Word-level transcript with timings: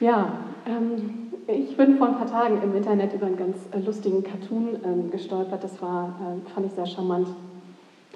Ja, 0.00 0.32
ähm, 0.64 1.32
ich 1.48 1.76
bin 1.76 1.96
vor 1.96 2.06
ein 2.06 2.18
paar 2.18 2.30
Tagen 2.30 2.62
im 2.62 2.76
Internet 2.76 3.12
über 3.14 3.26
einen 3.26 3.36
ganz 3.36 3.56
äh, 3.72 3.80
lustigen 3.80 4.22
Cartoon 4.22 4.78
ähm, 4.84 5.10
gestolpert. 5.10 5.64
Das 5.64 5.82
war, 5.82 6.14
äh, 6.20 6.50
fand 6.50 6.66
ich 6.66 6.72
sehr 6.72 6.86
charmant, 6.86 7.26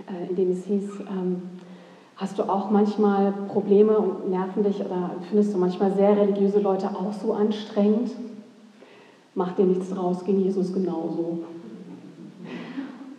äh, 0.06 0.30
in 0.30 0.36
dem 0.36 0.52
es 0.52 0.64
hieß, 0.64 1.00
ähm, 1.00 1.42
hast 2.14 2.38
du 2.38 2.44
auch 2.44 2.70
manchmal 2.70 3.32
Probleme 3.48 3.98
und 3.98 4.30
nerven 4.30 4.62
dich 4.62 4.78
oder 4.80 5.10
findest 5.28 5.54
du 5.54 5.58
manchmal 5.58 5.92
sehr 5.92 6.16
religiöse 6.16 6.60
Leute 6.60 6.88
auch 6.88 7.12
so 7.12 7.32
anstrengend? 7.32 8.12
Mach 9.34 9.56
dir 9.56 9.64
nichts 9.64 9.90
draus, 9.90 10.24
ging 10.24 10.38
Jesus 10.38 10.72
genauso. 10.72 11.40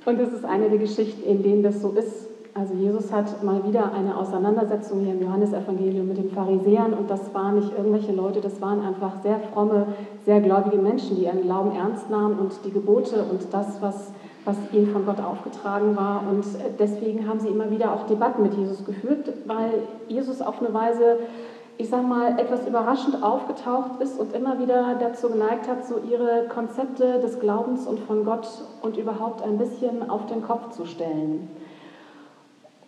Und 0.06 0.20
das 0.20 0.32
ist 0.32 0.46
eine 0.46 0.70
der 0.70 0.80
Geschichten, 0.80 1.28
in 1.28 1.44
denen 1.44 1.64
das 1.64 1.82
so 1.82 1.90
ist. 1.90 2.30
Also 2.56 2.76
Jesus 2.76 3.12
hat 3.12 3.42
mal 3.42 3.64
wieder 3.64 3.94
eine 3.94 4.16
Auseinandersetzung 4.16 5.00
hier 5.00 5.14
im 5.14 5.24
Johannesevangelium 5.24 6.08
mit 6.08 6.18
den 6.18 6.30
Pharisäern 6.30 6.94
und 6.94 7.10
das 7.10 7.34
waren 7.34 7.56
nicht 7.56 7.72
irgendwelche 7.76 8.12
Leute, 8.12 8.42
das 8.42 8.62
waren 8.62 8.86
einfach 8.86 9.24
sehr 9.24 9.40
fromme, 9.40 9.88
sehr 10.24 10.40
gläubige 10.40 10.78
Menschen, 10.78 11.16
die 11.16 11.24
ihren 11.24 11.42
Glauben 11.42 11.76
ernst 11.76 12.12
nahmen 12.12 12.38
und 12.38 12.54
die 12.64 12.72
Gebote 12.72 13.24
und 13.24 13.52
das, 13.52 13.82
was, 13.82 14.12
was 14.46 14.56
ihnen 14.72 14.86
von 14.92 15.04
Gott 15.04 15.20
aufgetragen 15.20 15.96
war. 15.96 16.26
Und 16.30 16.46
deswegen 16.78 17.28
haben 17.28 17.40
sie 17.40 17.48
immer 17.48 17.72
wieder 17.72 17.92
auch 17.92 18.06
Debatten 18.06 18.44
mit 18.44 18.54
Jesus 18.54 18.86
geführt, 18.86 19.34
weil 19.48 19.72
Jesus 20.08 20.44
auf 20.44 20.62
eine 20.62 20.72
Weise, 20.76 21.18
ich 21.80 21.90
sag 21.90 22.08
mal, 22.08 22.38
etwas 22.40 22.68
überraschend 22.68 23.24
aufgetaucht 23.24 24.00
ist 24.00 24.20
und 24.20 24.32
immer 24.32 24.60
wieder 24.60 24.96
dazu 25.00 25.30
geneigt 25.30 25.68
hat, 25.68 25.88
so 25.88 25.96
ihre 26.08 26.46
Konzepte 26.50 27.20
des 27.20 27.40
Glaubens 27.40 27.88
und 27.88 28.00
von 28.02 28.24
Gott 28.24 28.48
und 28.84 28.96
überhaupt 28.96 29.42
ein 29.42 29.58
bisschen 29.58 30.08
auf 30.08 30.28
den 30.28 30.44
Kopf 30.44 30.70
zu 30.70 30.86
stellen. 30.86 31.50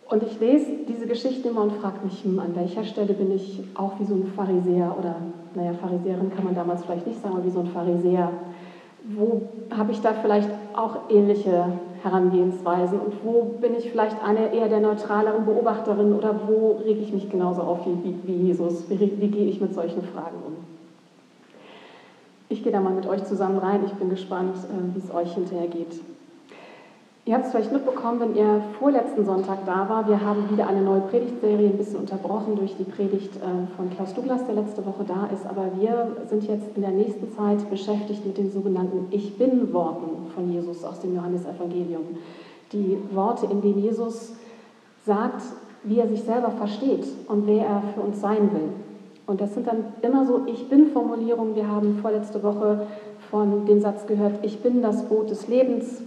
Und 0.08 0.22
ich 0.22 0.38
lese 0.38 0.66
diese 0.88 1.06
Geschichte 1.06 1.48
immer 1.48 1.62
und 1.62 1.72
frage 1.72 2.04
mich, 2.04 2.22
hm, 2.22 2.38
an 2.38 2.54
welcher 2.54 2.84
Stelle 2.84 3.12
bin 3.12 3.34
ich 3.34 3.60
auch 3.74 3.98
wie 3.98 4.04
so 4.04 4.14
ein 4.14 4.26
Pharisäer 4.36 4.94
oder, 4.96 5.16
naja, 5.54 5.72
Pharisäerin 5.72 6.30
kann 6.30 6.44
man 6.44 6.54
damals 6.54 6.84
vielleicht 6.84 7.08
nicht 7.08 7.20
sagen, 7.20 7.34
aber 7.34 7.44
wie 7.44 7.50
so 7.50 7.60
ein 7.60 7.66
Pharisäer. 7.66 8.30
Wo 9.02 9.42
habe 9.76 9.90
ich 9.90 10.00
da 10.00 10.14
vielleicht 10.14 10.48
auch 10.74 11.10
ähnliche 11.10 11.72
Herangehensweisen 12.02 13.00
und 13.00 13.14
wo 13.24 13.56
bin 13.60 13.74
ich 13.74 13.90
vielleicht 13.90 14.22
eine 14.22 14.54
eher 14.54 14.68
der 14.68 14.80
neutraleren 14.80 15.44
Beobachterin 15.44 16.12
oder 16.12 16.40
wo 16.46 16.78
rege 16.84 17.00
ich 17.00 17.12
mich 17.12 17.28
genauso 17.28 17.62
auf 17.62 17.80
wie, 17.86 18.14
wie 18.24 18.46
Jesus? 18.46 18.88
Wie, 18.88 19.20
wie 19.20 19.28
gehe 19.28 19.46
ich 19.46 19.60
mit 19.60 19.74
solchen 19.74 20.02
Fragen 20.02 20.36
um? 20.44 20.56
Ich 22.48 22.62
gehe 22.62 22.70
da 22.70 22.80
mal 22.80 22.94
mit 22.94 23.06
euch 23.06 23.24
zusammen 23.24 23.58
rein. 23.58 23.80
Ich 23.86 23.94
bin 23.94 24.08
gespannt, 24.08 24.56
äh, 24.56 24.94
wie 24.94 25.00
es 25.00 25.12
euch 25.12 25.34
hinterher 25.34 25.66
geht. 25.66 26.00
Ihr 27.26 27.34
habt 27.34 27.46
es 27.46 27.50
vielleicht 27.50 27.72
mitbekommen, 27.72 28.20
wenn 28.20 28.36
ihr 28.36 28.62
vorletzten 28.78 29.24
Sonntag 29.24 29.66
da 29.66 29.88
war. 29.88 30.06
Wir 30.08 30.20
haben 30.24 30.48
wieder 30.48 30.68
eine 30.68 30.80
neue 30.80 31.00
Predigtserie, 31.00 31.70
ein 31.70 31.76
bisschen 31.76 31.98
unterbrochen 31.98 32.54
durch 32.54 32.76
die 32.76 32.84
Predigt 32.84 33.34
äh, 33.38 33.66
von 33.76 33.90
Klaus 33.90 34.14
Douglas, 34.14 34.46
der 34.46 34.54
letzte 34.54 34.86
Woche 34.86 35.02
da 35.04 35.28
ist. 35.34 35.44
Aber 35.44 35.72
wir 35.76 36.18
sind 36.30 36.46
jetzt 36.46 36.76
in 36.76 36.82
der 36.82 36.92
nächsten 36.92 37.32
Zeit 37.32 37.68
beschäftigt 37.68 38.24
mit 38.24 38.38
den 38.38 38.52
sogenannten 38.52 39.08
Ich 39.10 39.36
Bin-Worten 39.36 40.30
von 40.36 40.52
Jesus 40.52 40.84
aus 40.84 41.00
dem 41.00 41.16
Johannesevangelium. 41.16 42.02
Die 42.72 42.96
Worte, 43.12 43.46
in 43.46 43.60
denen 43.60 43.82
Jesus 43.82 44.34
sagt, 45.04 45.42
wie 45.82 45.98
er 45.98 46.06
sich 46.06 46.22
selber 46.22 46.52
versteht 46.52 47.08
und 47.26 47.48
wer 47.48 47.66
er 47.66 47.82
für 47.92 48.02
uns 48.02 48.20
sein 48.20 48.52
will. 48.52 48.68
Und 49.26 49.40
das 49.40 49.52
sind 49.52 49.66
dann 49.66 49.86
immer 50.00 50.26
so 50.26 50.42
Ich 50.46 50.68
Bin-Formulierungen. 50.68 51.56
Wir 51.56 51.68
haben 51.68 51.98
vorletzte 52.00 52.44
Woche 52.44 52.86
von 53.32 53.66
dem 53.66 53.80
Satz 53.80 54.06
gehört, 54.06 54.38
ich 54.42 54.62
bin 54.62 54.80
das 54.80 55.08
Boot 55.08 55.28
des 55.28 55.48
Lebens. 55.48 56.02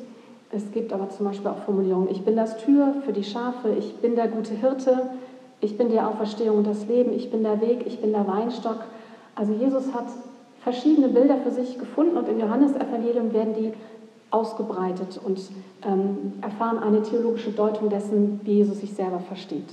Es 0.52 0.72
gibt 0.72 0.92
aber 0.94 1.10
zum 1.10 1.28
Beispiel 1.28 1.48
auch 1.48 1.60
Formulierungen, 1.60 2.10
ich 2.10 2.24
bin 2.24 2.36
das 2.36 2.58
Tür 2.58 2.96
für 3.06 3.14
die 3.14 3.24
Schafe, 3.24 3.70
ich 3.78 3.98
bin 3.98 4.16
der 4.16 4.28
gute 4.28 4.54
Hirte, 4.54 5.12
ich 5.62 5.78
bin 5.78 5.90
die 5.90 6.00
Auferstehung 6.00 6.58
und 6.58 6.68
das 6.68 6.88
Leben, 6.88 7.14
ich 7.14 7.30
bin 7.30 7.44
der 7.44 7.62
Weg, 7.62 7.86
ich 7.86 8.02
bin 8.02 8.12
der 8.12 8.28
Weinstock. 8.28 8.80
Also 9.36 9.54
Jesus 9.54 9.94
hat 9.94 10.08
verschiedene 10.62 11.10
Bilder 11.10 11.38
für 11.38 11.52
sich 11.52 11.78
gefunden 11.78 12.18
und 12.18 12.28
im 12.28 12.40
Johannesevangelium 12.40 13.32
werden 13.34 13.54
die 13.54 13.74
ausgebreitet 14.32 15.20
und 15.24 15.40
ähm, 15.86 16.34
erfahren 16.42 16.80
eine 16.80 17.02
theologische 17.02 17.52
Deutung 17.52 17.90
dessen, 17.90 18.42
wie 18.44 18.54
Jesus 18.54 18.80
sich 18.80 18.94
selber 18.94 19.20
versteht. 19.20 19.70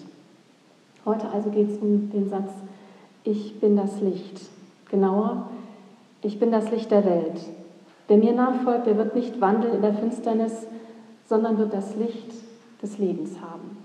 Heute 1.04 1.28
also 1.30 1.50
geht 1.50 1.70
es 1.70 1.78
um 1.78 2.10
den 2.10 2.28
Satz, 2.28 2.50
ich 3.24 3.60
bin 3.60 3.76
das 3.76 4.00
Licht. 4.00 4.40
Genauer, 4.90 5.48
ich 6.22 6.38
bin 6.38 6.50
das 6.52 6.70
Licht 6.70 6.90
der 6.90 7.04
Welt. 7.04 7.40
Wer 8.08 8.18
mir 8.18 8.32
nachfolgt, 8.32 8.86
der 8.86 8.96
wird 8.96 9.14
nicht 9.14 9.40
wandeln 9.40 9.74
in 9.74 9.82
der 9.82 9.94
Finsternis, 9.94 10.66
sondern 11.24 11.58
wird 11.58 11.72
das 11.72 11.96
Licht 11.96 12.32
des 12.82 12.98
Lebens 12.98 13.40
haben. 13.40 13.76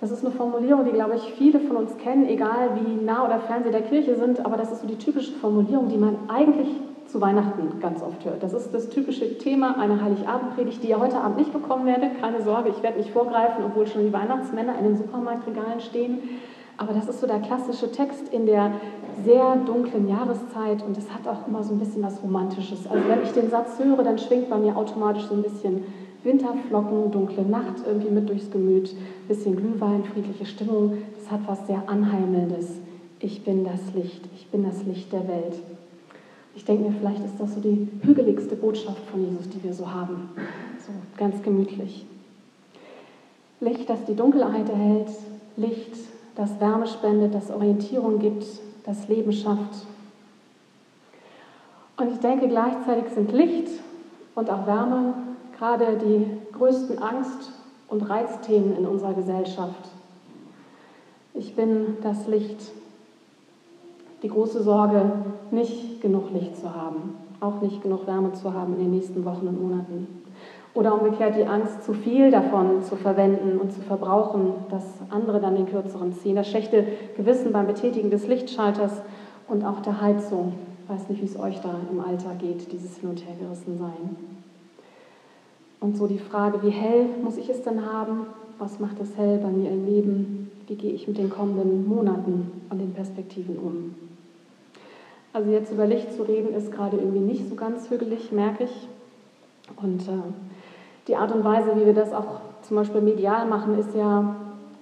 Das 0.00 0.10
ist 0.10 0.24
eine 0.24 0.34
Formulierung, 0.34 0.84
die, 0.84 0.92
glaube 0.92 1.16
ich, 1.16 1.32
viele 1.34 1.60
von 1.60 1.76
uns 1.76 1.96
kennen, 1.96 2.28
egal 2.28 2.70
wie 2.74 3.04
nah 3.04 3.24
oder 3.24 3.38
fern 3.40 3.62
sie 3.64 3.70
der 3.70 3.82
Kirche 3.82 4.16
sind, 4.16 4.44
aber 4.44 4.56
das 4.56 4.70
ist 4.70 4.82
so 4.82 4.86
die 4.86 4.98
typische 4.98 5.32
Formulierung, 5.32 5.88
die 5.88 5.96
man 5.96 6.16
eigentlich 6.28 6.68
zu 7.06 7.20
Weihnachten 7.20 7.80
ganz 7.80 8.02
oft 8.02 8.24
hört. 8.24 8.42
Das 8.42 8.52
ist 8.52 8.74
das 8.74 8.88
typische 8.88 9.38
Thema 9.38 9.78
einer 9.78 10.02
Heiligabendpredigt, 10.02 10.82
die 10.82 10.88
ihr 10.88 10.98
heute 10.98 11.18
Abend 11.18 11.38
nicht 11.38 11.52
bekommen 11.52 11.86
werdet. 11.86 12.20
Keine 12.20 12.42
Sorge, 12.42 12.70
ich 12.70 12.82
werde 12.82 12.98
nicht 12.98 13.10
vorgreifen, 13.10 13.64
obwohl 13.64 13.86
schon 13.86 14.02
die 14.04 14.12
Weihnachtsmänner 14.12 14.78
in 14.78 14.84
den 14.84 14.96
Supermarktregalen 14.96 15.80
stehen. 15.80 16.18
Aber 16.76 16.92
das 16.92 17.08
ist 17.08 17.20
so 17.20 17.26
der 17.26 17.38
klassische 17.38 17.92
Text 17.92 18.32
in 18.32 18.46
der 18.46 18.72
sehr 19.24 19.56
dunklen 19.56 20.08
Jahreszeit 20.08 20.82
und 20.82 20.96
es 20.96 21.10
hat 21.10 21.26
auch 21.28 21.46
immer 21.46 21.62
so 21.62 21.74
ein 21.74 21.78
bisschen 21.78 22.02
was 22.02 22.22
Romantisches. 22.22 22.86
Also 22.86 23.08
wenn 23.08 23.22
ich 23.22 23.32
den 23.32 23.50
Satz 23.50 23.78
höre, 23.78 24.02
dann 24.02 24.18
schwingt 24.18 24.50
bei 24.50 24.58
mir 24.58 24.76
automatisch 24.76 25.24
so 25.24 25.34
ein 25.34 25.42
bisschen 25.42 25.84
Winterflocken, 26.24 27.10
dunkle 27.10 27.44
Nacht 27.44 27.82
irgendwie 27.86 28.10
mit 28.10 28.28
durchs 28.28 28.50
Gemüt, 28.50 28.94
bisschen 29.28 29.56
Glühwein, 29.56 30.04
friedliche 30.04 30.46
Stimmung. 30.46 30.98
Das 31.18 31.30
hat 31.30 31.40
was 31.46 31.66
sehr 31.66 31.82
Anheimelndes. 31.86 32.80
Ich 33.20 33.44
bin 33.44 33.64
das 33.64 33.94
Licht, 33.94 34.22
ich 34.34 34.48
bin 34.48 34.64
das 34.64 34.84
Licht 34.84 35.12
der 35.12 35.28
Welt. 35.28 35.54
Ich 36.56 36.64
denke 36.64 36.88
mir, 36.88 36.96
vielleicht 36.98 37.24
ist 37.24 37.38
das 37.38 37.54
so 37.54 37.60
die 37.60 37.88
hügeligste 38.02 38.56
Botschaft 38.56 39.04
von 39.10 39.24
Jesus, 39.24 39.48
die 39.50 39.62
wir 39.62 39.74
so 39.74 39.92
haben. 39.92 40.30
So 40.78 40.92
ganz 41.16 41.42
gemütlich. 41.42 42.06
Licht, 43.60 43.88
das 43.88 44.04
die 44.04 44.14
Dunkelheit 44.14 44.68
erhält, 44.68 45.08
Licht, 45.56 45.96
das 46.36 46.60
Wärme 46.60 46.86
spendet, 46.86 47.34
das 47.34 47.50
Orientierung 47.50 48.18
gibt, 48.18 48.44
das 48.84 49.08
Leben 49.08 49.32
schafft. 49.32 49.86
Und 51.96 52.12
ich 52.12 52.18
denke, 52.18 52.48
gleichzeitig 52.48 53.12
sind 53.12 53.32
Licht 53.32 53.68
und 54.34 54.50
auch 54.50 54.66
Wärme 54.66 55.14
gerade 55.56 55.98
die 55.98 56.26
größten 56.56 56.98
Angst- 56.98 57.52
und 57.88 58.02
Reizthemen 58.02 58.76
in 58.76 58.86
unserer 58.86 59.14
Gesellschaft. 59.14 59.90
Ich 61.34 61.54
bin 61.54 61.98
das 62.02 62.26
Licht. 62.26 62.72
Die 64.22 64.28
große 64.28 64.62
Sorge, 64.62 65.12
nicht 65.50 66.00
genug 66.00 66.32
Licht 66.32 66.56
zu 66.56 66.74
haben, 66.74 67.14
auch 67.40 67.60
nicht 67.60 67.82
genug 67.82 68.06
Wärme 68.06 68.32
zu 68.32 68.52
haben 68.54 68.74
in 68.74 68.80
den 68.80 68.90
nächsten 68.92 69.24
Wochen 69.24 69.46
und 69.46 69.60
Monaten. 69.60 70.23
Oder 70.74 71.00
umgekehrt 71.00 71.36
die 71.36 71.46
Angst, 71.46 71.84
zu 71.84 71.92
viel 71.94 72.32
davon 72.32 72.82
zu 72.82 72.96
verwenden 72.96 73.58
und 73.58 73.72
zu 73.72 73.80
verbrauchen, 73.80 74.54
dass 74.70 74.84
andere 75.08 75.40
dann 75.40 75.54
den 75.54 75.66
kürzeren 75.66 76.12
ziehen. 76.12 76.34
Das 76.34 76.50
schlechte 76.50 76.84
Gewissen 77.16 77.52
beim 77.52 77.68
Betätigen 77.68 78.10
des 78.10 78.26
Lichtschalters 78.26 79.02
und 79.46 79.64
auch 79.64 79.80
der 79.80 80.00
Heizung. 80.00 80.54
Ich 80.82 80.90
weiß 80.90 81.08
nicht, 81.08 81.22
wie 81.22 81.26
es 81.26 81.38
euch 81.38 81.60
da 81.60 81.76
im 81.90 82.00
Alter 82.00 82.34
geht, 82.34 82.72
dieses 82.72 82.98
Hin- 82.98 83.10
und 83.10 83.24
Hergerissen 83.24 83.78
sein. 83.78 84.16
Und 85.80 85.96
so 85.96 86.06
die 86.06 86.18
Frage, 86.18 86.62
wie 86.62 86.70
hell 86.70 87.06
muss 87.22 87.36
ich 87.36 87.48
es 87.48 87.62
denn 87.62 87.84
haben? 87.86 88.26
Was 88.58 88.80
macht 88.80 89.00
es 89.00 89.16
hell 89.16 89.38
bei 89.38 89.50
mir 89.50 89.70
im 89.70 89.86
Leben? 89.86 90.50
Wie 90.66 90.74
gehe 90.74 90.92
ich 90.92 91.06
mit 91.06 91.18
den 91.18 91.30
kommenden 91.30 91.86
Monaten 91.86 92.50
und 92.70 92.78
den 92.78 92.94
Perspektiven 92.94 93.58
um? 93.58 93.94
Also 95.32 95.50
jetzt 95.50 95.72
über 95.72 95.86
Licht 95.86 96.12
zu 96.12 96.22
reden, 96.22 96.54
ist 96.54 96.72
gerade 96.72 96.96
irgendwie 96.96 97.20
nicht 97.20 97.48
so 97.48 97.54
ganz 97.54 97.90
hügelig, 97.90 98.32
merke 98.32 98.64
ich. 98.64 98.88
Und 99.82 100.02
äh, 100.02 100.22
die 101.08 101.16
Art 101.16 101.32
und 101.32 101.44
Weise, 101.44 101.76
wie 101.76 101.86
wir 101.86 101.94
das 101.94 102.12
auch 102.12 102.40
zum 102.62 102.76
Beispiel 102.76 103.00
medial 103.00 103.46
machen, 103.46 103.78
ist 103.78 103.94
ja, 103.94 104.36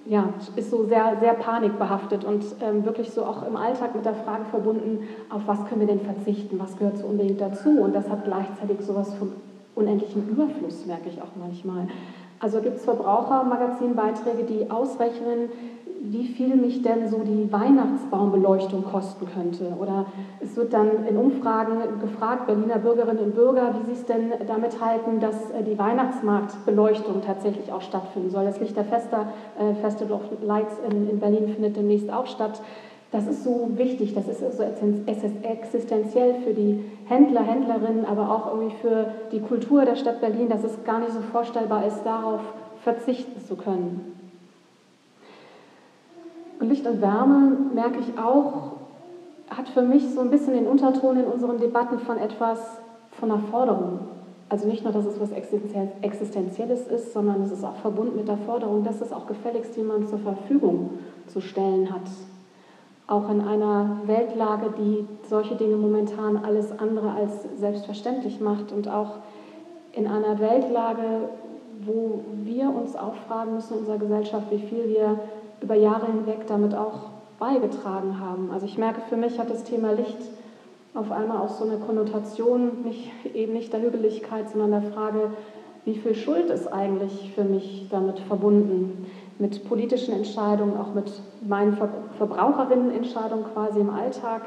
ja 0.05 0.29
ist 0.55 0.71
so 0.71 0.85
sehr, 0.85 1.17
sehr 1.19 1.33
panikbehaftet 1.33 2.23
und 2.23 2.43
ähm, 2.61 2.85
wirklich 2.85 3.11
so 3.11 3.25
auch 3.25 3.45
im 3.45 3.55
Alltag 3.55 3.95
mit 3.95 4.05
der 4.05 4.15
Frage 4.15 4.45
verbunden, 4.45 4.99
auf 5.29 5.41
was 5.45 5.65
können 5.65 5.81
wir 5.81 5.87
denn 5.87 6.01
verzichten, 6.01 6.59
was 6.59 6.77
gehört 6.77 6.97
so 6.97 7.07
unbedingt 7.07 7.41
dazu. 7.41 7.69
Und 7.81 7.93
das 7.93 8.09
hat 8.09 8.23
gleichzeitig 8.25 8.81
sowas 8.81 9.13
von 9.15 9.33
unendlichem 9.75 10.29
Überfluss, 10.29 10.85
merke 10.85 11.09
ich 11.09 11.21
auch 11.21 11.35
manchmal. 11.39 11.87
Also 12.39 12.59
gibt 12.59 12.77
es 12.77 12.83
Verbrauchermagazinbeiträge, 12.83 14.43
die 14.43 14.69
ausrechnen, 14.69 15.49
wie 16.05 16.27
viel 16.27 16.55
mich 16.57 16.81
denn 16.81 17.07
so 17.07 17.19
die 17.19 17.49
Weihnachtsbaumbeleuchtung 17.49 18.83
kosten 18.83 19.25
könnte. 19.25 19.73
Oder 19.79 20.05
es 20.41 20.57
wird 20.57 20.73
dann 20.73 21.07
in 21.07 21.15
Umfragen 21.15 21.77
gefragt, 22.01 22.45
Berliner 22.45 22.79
Bürgerinnen 22.79 23.23
und 23.23 23.35
Bürger, 23.35 23.73
wie 23.79 23.85
sie 23.85 23.93
es 23.93 24.05
denn 24.05 24.33
damit 24.45 24.81
halten, 24.81 25.21
dass 25.21 25.51
äh, 25.51 25.63
die 25.63 25.77
Weihnachtsmarktbeleuchtung 25.79 27.21
tatsächlich 27.21 27.71
auch 27.71 27.81
stattfinden 27.81 28.31
soll. 28.31 28.43
Das 28.43 28.59
Lichterfester 28.59 29.27
äh, 29.57 29.75
Festival 29.75 30.17
of 30.17 30.23
Lights 30.41 30.75
in, 30.89 31.09
in 31.09 31.19
Berlin 31.19 31.47
findet 31.47 31.77
demnächst 31.77 32.11
auch 32.11 32.27
statt. 32.27 32.61
Das 33.11 33.25
ist 33.25 33.45
so 33.45 33.69
wichtig, 33.75 34.15
das 34.15 34.27
ist 34.27 34.39
so 34.57 34.63
existenziell 34.63 36.33
für 36.43 36.53
die 36.53 36.83
Händler, 37.05 37.43
Händlerinnen, 37.43 38.05
aber 38.05 38.31
auch 38.31 38.51
irgendwie 38.51 38.75
für 38.77 39.13
die 39.31 39.39
Kultur 39.39 39.85
der 39.85 39.95
Stadt 39.95 40.19
Berlin, 40.19 40.49
dass 40.49 40.63
es 40.63 40.83
gar 40.83 40.99
nicht 40.99 41.11
so 41.11 41.21
vorstellbar 41.21 41.85
ist, 41.85 42.03
darauf 42.03 42.41
verzichten 42.83 43.39
zu 43.45 43.55
können. 43.55 44.12
Und 46.59 46.69
Licht 46.69 46.85
und 46.87 47.01
Wärme 47.01 47.57
merke 47.73 47.99
ich 47.99 48.17
auch, 48.17 48.73
hat 49.49 49.69
für 49.69 49.81
mich 49.81 50.13
so 50.13 50.21
ein 50.21 50.29
bisschen 50.29 50.53
den 50.53 50.67
Unterton 50.67 51.17
in 51.17 51.25
unseren 51.25 51.59
Debatten 51.59 51.99
von 51.99 52.17
etwas 52.17 52.59
von 53.11 53.31
einer 53.31 53.41
Forderung. 53.51 53.99
Also 54.49 54.67
nicht 54.67 54.83
nur, 54.83 54.93
dass 54.93 55.05
es 55.05 55.19
was 55.19 55.31
Existenzielles 55.31 56.87
ist, 56.87 57.13
sondern 57.13 57.41
es 57.41 57.51
ist 57.51 57.63
auch 57.63 57.75
verbunden 57.77 58.17
mit 58.17 58.27
der 58.27 58.37
Forderung, 58.37 58.83
dass 58.83 59.01
es 59.01 59.11
auch 59.11 59.25
gefälligst 59.25 59.75
jemand 59.75 60.09
zur 60.09 60.19
Verfügung 60.19 60.91
zu 61.27 61.41
stellen 61.41 61.91
hat. 61.91 62.01
Auch 63.07 63.29
in 63.29 63.41
einer 63.41 63.97
Weltlage, 64.05 64.73
die 64.77 65.05
solche 65.27 65.55
Dinge 65.55 65.75
momentan 65.75 66.37
alles 66.37 66.71
andere 66.77 67.11
als 67.11 67.31
selbstverständlich 67.59 68.39
macht 68.39 68.71
und 68.71 68.87
auch 68.87 69.17
in 69.91 70.07
einer 70.07 70.39
Weltlage, 70.39 71.29
wo 71.81 72.21
wir 72.43 72.69
uns 72.69 72.95
auch 72.95 73.15
fragen 73.27 73.55
müssen 73.55 73.73
in 73.73 73.79
unserer 73.79 73.97
Gesellschaft, 73.97 74.51
wie 74.51 74.59
viel 74.59 74.87
wir 74.87 75.19
über 75.63 75.75
Jahre 75.75 76.07
hinweg 76.07 76.45
damit 76.47 76.75
auch 76.75 77.11
beigetragen 77.39 78.19
haben. 78.19 78.51
Also 78.51 78.65
ich 78.65 78.77
merke, 78.77 79.01
für 79.09 79.17
mich 79.17 79.39
hat 79.39 79.49
das 79.49 79.63
Thema 79.63 79.93
Licht 79.93 80.19
auf 80.93 81.11
einmal 81.11 81.37
auch 81.37 81.49
so 81.49 81.63
eine 81.63 81.77
Konnotation, 81.77 82.83
nicht, 82.83 83.09
eben 83.33 83.53
nicht 83.53 83.73
der 83.73 83.81
Hügeligkeit, 83.81 84.49
sondern 84.49 84.71
der 84.71 84.91
Frage, 84.91 85.31
wie 85.85 85.95
viel 85.95 86.15
Schuld 86.15 86.49
ist 86.49 86.71
eigentlich 86.71 87.31
für 87.33 87.43
mich 87.43 87.87
damit 87.89 88.19
verbunden? 88.19 89.07
Mit 89.39 89.67
politischen 89.67 90.13
Entscheidungen, 90.13 90.77
auch 90.77 90.93
mit 90.93 91.11
meinen 91.47 91.77
Verbraucherinnenentscheidungen 92.17 93.45
quasi 93.53 93.79
im 93.79 93.89
Alltag. 93.89 94.43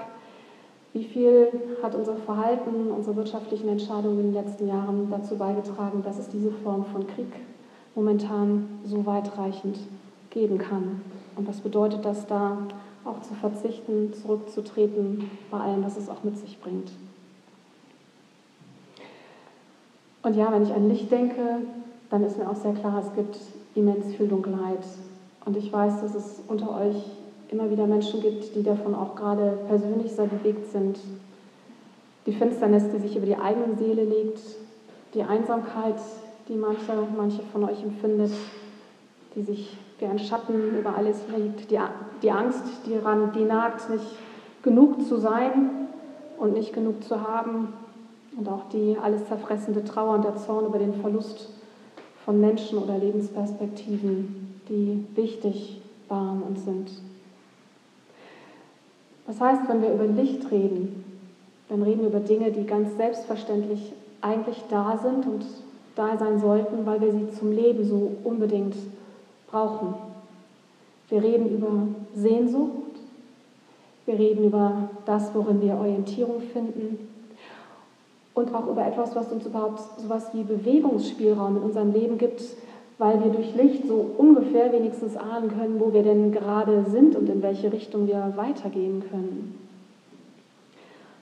Wie 0.92 1.04
viel 1.04 1.48
hat 1.82 1.94
unser 1.94 2.16
Verhalten, 2.16 2.90
unsere 2.96 3.16
wirtschaftlichen 3.16 3.68
Entscheidungen 3.68 4.20
in 4.20 4.32
den 4.32 4.44
letzten 4.44 4.68
Jahren 4.68 5.08
dazu 5.10 5.36
beigetragen, 5.36 6.02
dass 6.04 6.18
es 6.18 6.28
diese 6.28 6.50
Form 6.50 6.84
von 6.86 7.06
Krieg 7.06 7.32
momentan 7.94 8.68
so 8.84 9.04
weitreichend 9.04 9.78
geben 10.31 10.58
kann? 10.58 11.00
Und 11.37 11.49
was 11.49 11.61
bedeutet 11.61 12.05
das 12.05 12.26
da 12.26 12.58
auch 13.05 13.23
zu 13.23 13.34
verzichten, 13.34 14.12
zurückzutreten 14.14 15.31
bei 15.50 15.58
allem, 15.58 15.84
was 15.84 15.96
es 15.96 16.08
auch 16.08 16.25
mit 16.25 16.38
sich 16.38 16.61
bringt? 16.61 16.90
Und 20.23 20.34
ja, 20.34 20.50
wenn 20.50 20.64
ich 20.64 20.73
an 20.73 20.88
Licht 20.88 21.11
denke, 21.12 21.61
dann 22.11 22.25
ist 22.25 22.37
mir 22.37 22.50
auch 22.50 22.56
sehr 22.56 22.73
klar, 22.73 23.00
es 23.00 23.14
gibt 23.14 23.38
immens 23.76 24.14
viel 24.17 24.26
Dunkelheit. 24.26 24.84
Und 25.44 25.56
ich 25.56 25.73
weiß, 25.73 26.00
dass 26.00 26.14
es 26.14 26.40
unter 26.49 26.75
euch 26.81 26.96
immer 27.49 27.70
wieder 27.70 27.87
Menschen 27.87 28.20
gibt, 28.20 28.55
die 28.56 28.62
davon 28.62 28.94
auch 28.94 29.14
gerade 29.14 29.58
persönlich 29.69 30.11
sehr 30.12 30.26
bewegt 30.26 30.70
sind. 30.73 30.99
Die 32.26 32.32
Finsternis, 32.32 32.84
die 32.93 32.99
sich 32.99 33.17
über 33.17 33.26
die 33.26 33.37
eigene 33.37 33.76
Seele 33.76 34.05
legt, 34.05 34.40
die 35.14 35.23
Einsamkeit, 35.23 35.94
die 36.49 36.56
manche, 36.56 36.93
manche 37.17 37.43
von 37.52 37.64
euch 37.64 37.82
empfindet, 37.82 38.32
die 39.37 39.43
sich 39.43 39.78
wie 39.98 40.06
ein 40.06 40.19
Schatten 40.19 40.78
über 40.78 40.96
alles 40.96 41.19
liegt, 41.34 41.70
die, 41.70 41.78
die 42.22 42.31
Angst, 42.31 42.62
die, 42.87 42.96
ran, 42.96 43.32
die 43.34 43.44
nagt, 43.44 43.88
nicht 43.90 44.16
genug 44.62 45.06
zu 45.06 45.16
sein 45.16 45.88
und 46.38 46.52
nicht 46.52 46.72
genug 46.72 47.02
zu 47.04 47.20
haben 47.20 47.72
und 48.37 48.48
auch 48.48 48.69
die 48.72 48.96
alles 49.02 49.26
zerfressende 49.26 49.84
Trauer 49.84 50.16
und 50.16 50.25
der 50.25 50.37
Zorn 50.37 50.66
über 50.66 50.78
den 50.78 50.94
Verlust 50.94 51.48
von 52.25 52.40
Menschen 52.40 52.78
oder 52.78 52.98
Lebensperspektiven, 52.98 54.60
die 54.69 55.04
wichtig 55.14 55.81
waren 56.08 56.42
und 56.42 56.58
sind. 56.58 56.90
Das 59.26 59.40
heißt, 59.40 59.62
wenn 59.69 59.82
wir 59.82 59.92
über 59.92 60.06
Licht 60.06 60.50
reden, 60.50 61.04
dann 61.69 61.82
reden 61.82 62.00
wir 62.00 62.08
über 62.08 62.20
Dinge, 62.20 62.52
die 62.52 62.64
ganz 62.64 62.96
selbstverständlich 62.96 63.92
eigentlich 64.20 64.62
da 64.69 64.99
sind 65.02 65.26
und 65.26 65.44
da 65.96 66.16
sein 66.16 66.38
sollten, 66.38 66.87
weil 66.87 67.00
wir 67.00 67.12
sie 67.12 67.31
zum 67.31 67.52
Leben 67.52 67.84
so 67.84 68.12
unbedingt 68.22 68.75
brauchen. 69.56 69.94
Wir 71.08 71.22
reden 71.22 71.48
über 71.48 71.70
Sehnsucht, 72.14 72.70
wir 74.04 74.18
reden 74.18 74.44
über 74.44 74.90
das, 75.06 75.34
worin 75.34 75.62
wir 75.62 75.76
Orientierung 75.76 76.40
finden 76.40 77.08
und 78.34 78.54
auch 78.54 78.66
über 78.66 78.86
etwas, 78.86 79.16
was 79.16 79.32
uns 79.32 79.46
überhaupt 79.46 79.80
so 79.80 80.04
etwas 80.04 80.34
wie 80.34 80.42
Bewegungsspielraum 80.42 81.56
in 81.56 81.62
unserem 81.62 81.92
Leben 81.92 82.18
gibt, 82.18 82.42
weil 82.98 83.22
wir 83.22 83.30
durch 83.30 83.54
Licht 83.54 83.86
so 83.86 84.10
ungefähr 84.18 84.72
wenigstens 84.72 85.16
ahnen 85.16 85.48
können, 85.48 85.80
wo 85.80 85.92
wir 85.92 86.02
denn 86.02 86.32
gerade 86.32 86.84
sind 86.90 87.16
und 87.16 87.28
in 87.28 87.42
welche 87.42 87.72
Richtung 87.72 88.06
wir 88.06 88.34
weitergehen 88.36 89.04
können. 89.10 89.58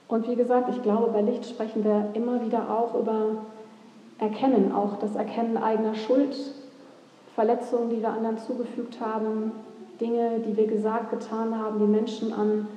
Und 0.07 0.27
wie 0.29 0.35
gesagt, 0.35 0.69
ich 0.75 0.83
glaube, 0.83 1.11
bei 1.11 1.21
Licht 1.21 1.45
sprechen 1.45 1.83
wir 1.83 2.09
immer 2.13 2.45
wieder 2.45 2.69
auch 2.69 2.99
über 2.99 3.43
Erkennen, 4.19 4.73
auch 4.73 4.97
das 4.99 5.15
Erkennen 5.15 5.57
eigener 5.57 5.95
Schuld, 5.95 6.35
Verletzungen, 7.35 7.89
die 7.89 8.01
wir 8.01 8.09
anderen 8.09 8.37
zugefügt 8.37 9.01
haben, 9.01 9.51
Dinge, 9.99 10.39
die 10.39 10.55
wir 10.55 10.67
gesagt, 10.67 11.11
getan 11.11 11.57
haben, 11.57 11.79
die 11.79 11.85
Menschen 11.85 12.33
an 12.33 12.67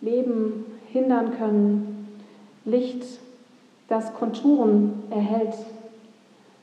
Leben 0.00 0.66
hindern 0.88 1.36
können. 1.38 2.18
Licht, 2.64 3.04
das 3.88 4.12
Konturen 4.14 5.04
erhält. 5.10 5.54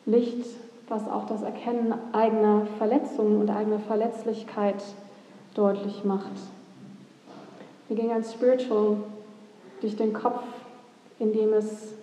Licht, 0.06 0.45
was 0.89 1.07
auch 1.09 1.25
das 1.27 1.41
Erkennen 1.41 1.94
eigener 2.12 2.68
Verletzungen 2.77 3.39
und 3.39 3.50
eigener 3.50 3.80
Verletzlichkeit 3.80 4.83
deutlich 5.53 6.03
macht. 6.03 6.31
Mir 7.88 7.95
ging 7.95 8.12
ein 8.12 8.24
Spiritual 8.24 8.97
durch 9.81 9.95
den 9.95 10.13
Kopf, 10.13 10.44
in 11.19 11.31
dem 11.31 11.53
es, 11.53 11.94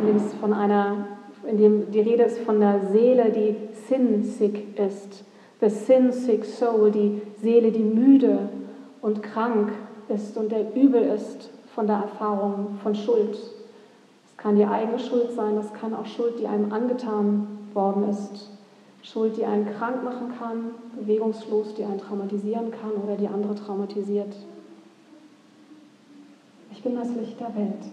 in 0.00 0.06
dem 0.06 0.16
es 0.16 0.32
von 0.34 0.52
einer 0.52 1.06
in 1.46 1.58
dem 1.58 1.90
die 1.90 2.00
Rede 2.00 2.24
ist 2.24 2.38
von 2.40 2.60
der 2.60 2.80
Seele, 2.92 3.30
die 3.30 3.56
sin-sick 3.88 4.78
ist. 4.78 5.24
The 5.60 5.70
sin-sick 5.70 6.44
soul, 6.44 6.90
die 6.90 7.22
Seele, 7.40 7.72
die 7.72 7.82
müde 7.82 8.48
und 9.00 9.22
krank 9.22 9.72
ist 10.08 10.36
und 10.36 10.52
der 10.52 10.74
übel 10.74 11.02
ist 11.02 11.50
von 11.74 11.86
der 11.86 11.96
Erfahrung 11.96 12.78
von 12.82 12.94
Schuld. 12.94 13.36
Es 14.26 14.36
kann 14.36 14.56
die 14.56 14.66
eigene 14.66 14.98
Schuld 14.98 15.32
sein, 15.32 15.56
es 15.56 15.72
kann 15.72 15.94
auch 15.94 16.06
Schuld, 16.06 16.38
die 16.38 16.46
einem 16.46 16.72
angetan 16.72 17.46
worden 17.72 18.08
ist. 18.08 18.50
Schuld, 19.02 19.36
die 19.36 19.44
einen 19.44 19.66
krank 19.66 20.02
machen 20.02 20.32
kann, 20.36 20.70
bewegungslos, 20.98 21.74
die 21.74 21.84
einen 21.84 21.98
traumatisieren 21.98 22.72
kann 22.72 22.90
oder 23.02 23.16
die 23.16 23.28
andere 23.28 23.54
traumatisiert. 23.54 24.34
Ich 26.72 26.82
bin 26.82 26.96
das 26.96 27.08
Licht 27.14 27.38
der 27.38 27.54
Welt, 27.54 27.84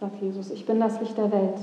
sagt 0.00 0.20
Jesus. 0.20 0.50
Ich 0.50 0.66
bin 0.66 0.80
das 0.80 1.00
Licht 1.00 1.16
der 1.16 1.30
Welt. 1.30 1.58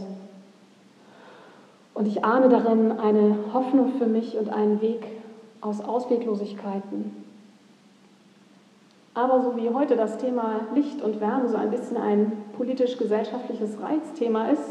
Und 1.94 2.08
ich 2.08 2.24
ahne 2.24 2.50
darin 2.50 2.92
eine 3.00 3.36
Hoffnung 3.54 3.94
für 3.98 4.06
mich 4.06 4.38
und 4.38 4.50
einen 4.50 4.82
Weg 4.82 5.06
aus 5.60 5.82
Ausweglosigkeiten. 5.82 7.24
Aber 9.14 9.42
so 9.42 9.58
wie 9.58 9.70
heute 9.70 9.98
das 9.98 10.18
Thema 10.18 10.62
Licht 10.74 11.02
und 11.02 11.20
Wärme 11.20 11.50
so 11.50 11.58
ein 11.58 11.70
bisschen 11.70 11.98
ein 11.98 12.32
politisch-gesellschaftliches 12.56 13.82
Reizthema 13.82 14.48
ist, 14.48 14.64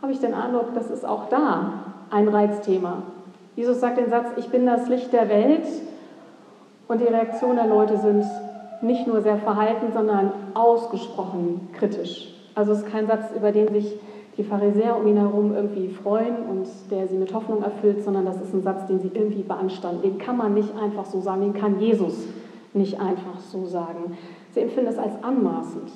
habe 0.00 0.12
ich 0.12 0.20
den 0.20 0.34
Eindruck, 0.34 0.74
das 0.74 0.90
ist 0.90 1.04
auch 1.04 1.28
da 1.28 1.84
ein 2.10 2.28
Reizthema. 2.28 3.02
Jesus 3.54 3.80
sagt 3.80 3.98
den 3.98 4.08
Satz, 4.08 4.28
ich 4.36 4.48
bin 4.48 4.64
das 4.64 4.88
Licht 4.88 5.12
der 5.12 5.28
Welt 5.28 5.66
und 6.88 7.00
die 7.00 7.06
Reaktionen 7.06 7.56
der 7.56 7.66
Leute 7.66 7.98
sind 7.98 8.24
nicht 8.80 9.06
nur 9.06 9.20
sehr 9.20 9.36
verhalten, 9.36 9.92
sondern 9.92 10.32
ausgesprochen 10.54 11.68
kritisch. 11.74 12.34
Also 12.54 12.72
es 12.72 12.78
ist 12.78 12.90
kein 12.90 13.06
Satz, 13.06 13.26
über 13.36 13.52
den 13.52 13.68
sich 13.72 13.94
die 14.36 14.44
Pharisäer 14.44 14.96
um 14.96 15.06
ihn 15.06 15.16
herum 15.16 15.54
irgendwie 15.54 15.88
freuen 15.88 16.46
und 16.48 16.66
der 16.90 17.06
sie 17.06 17.16
mit 17.16 17.34
Hoffnung 17.34 17.62
erfüllt, 17.62 18.02
sondern 18.02 18.24
das 18.24 18.40
ist 18.40 18.54
ein 18.54 18.62
Satz, 18.62 18.86
den 18.86 19.00
sie 19.00 19.10
irgendwie 19.12 19.42
beanstanden. 19.42 20.02
Den 20.02 20.18
kann 20.18 20.36
man 20.36 20.54
nicht 20.54 20.74
einfach 20.76 21.04
so 21.04 21.20
sagen, 21.20 21.42
den 21.42 21.54
kann 21.54 21.78
Jesus 21.80 22.26
nicht 22.72 22.98
einfach 22.98 23.38
so 23.40 23.66
sagen. 23.66 24.16
Sie 24.52 24.60
empfinden 24.60 24.90
es 24.90 24.98
als 24.98 25.22
anmaßend. 25.22 25.90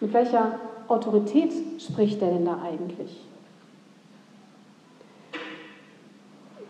Mit 0.00 0.12
welcher 0.12 0.52
Autorität 0.86 1.52
spricht 1.78 2.22
er 2.22 2.30
denn 2.30 2.44
da 2.44 2.58
eigentlich? 2.62 3.24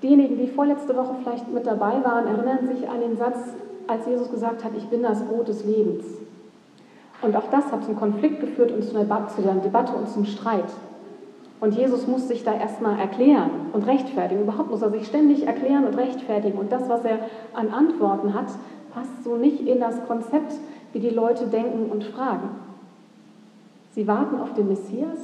Diejenigen, 0.03 0.39
die 0.39 0.47
vorletzte 0.47 0.97
Woche 0.97 1.17
vielleicht 1.23 1.53
mit 1.53 1.67
dabei 1.67 2.03
waren, 2.05 2.27
erinnern 2.27 2.67
sich 2.67 2.89
an 2.89 3.01
den 3.01 3.17
Satz, 3.17 3.39
als 3.87 4.07
Jesus 4.07 4.31
gesagt 4.31 4.65
hat, 4.65 4.73
ich 4.77 4.87
bin 4.87 5.03
das 5.03 5.23
Brot 5.25 5.49
des 5.49 5.65
Lebens. 5.65 6.05
Und 7.21 7.37
auch 7.37 7.51
das 7.51 7.73
hat 7.73 7.85
zum 7.85 7.97
Konflikt 7.97 8.41
geführt 8.41 8.71
und 8.71 8.85
zu 8.85 8.97
einer 8.97 9.61
Debatte 9.61 9.93
und 9.93 10.09
zum 10.09 10.25
Streit. 10.25 10.71
Und 11.61 11.75
Jesus 11.75 12.07
muss 12.07 12.29
sich 12.29 12.45
da 12.45 12.55
erstmal 12.55 12.99
erklären 12.99 13.51
und 13.73 13.87
rechtfertigen. 13.87 14.43
Überhaupt 14.43 14.71
muss 14.71 14.83
er 14.83 14.91
sich 14.91 15.07
ständig 15.07 15.47
erklären 15.47 15.87
und 15.87 15.97
rechtfertigen. 15.97 16.59
Und 16.59 16.71
das, 16.71 16.89
was 16.89 17.05
er 17.05 17.19
an 17.53 17.71
Antworten 17.71 18.33
hat, 18.33 18.47
passt 18.95 19.25
so 19.25 19.37
nicht 19.37 19.67
in 19.67 19.81
das 19.81 20.07
Konzept, 20.07 20.55
wie 20.93 21.01
die 21.01 21.11
Leute 21.11 21.47
denken 21.47 21.91
und 21.91 22.05
fragen. 22.05 22.51
Sie 23.93 24.07
warten 24.07 24.41
auf 24.41 24.55
den 24.55 24.69
Messias, 24.69 25.19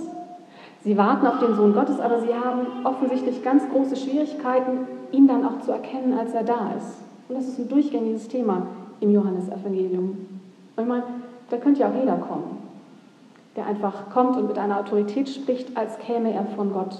sie 0.83 0.97
warten 0.97 1.27
auf 1.27 1.39
den 1.39 1.55
Sohn 1.55 1.75
Gottes, 1.75 2.01
aber 2.01 2.21
sie 2.21 2.35
haben 2.35 2.85
offensichtlich 2.85 3.43
ganz 3.45 3.63
große 3.71 3.95
Schwierigkeiten, 3.95 4.89
ihn 5.13 5.29
dann 5.29 5.47
auch 5.47 5.61
zu 5.61 5.71
erkennen, 5.71 6.19
als 6.19 6.35
er 6.35 6.43
da 6.43 6.73
ist. 6.77 6.99
Und 7.29 7.37
das 7.37 7.47
ist 7.47 7.59
ein 7.59 7.69
durchgängiges 7.69 8.27
Thema 8.27 8.67
im 9.01 9.13
Johannesevangelium. 9.13 10.17
Und 10.77 10.83
ich 10.83 10.89
meine, 10.89 11.05
da 11.55 11.61
könnte 11.61 11.83
ja 11.83 11.89
auch 11.89 11.95
jeder 11.95 12.17
kommen, 12.17 12.59
der 13.55 13.67
einfach 13.67 14.11
kommt 14.11 14.37
und 14.37 14.49
mit 14.49 14.59
einer 14.59 14.81
Autorität 14.81 15.29
spricht, 15.29 15.77
als 15.77 16.01
käme 16.01 16.33
er 16.33 16.45
von 16.57 16.73
Gott. 16.73 16.99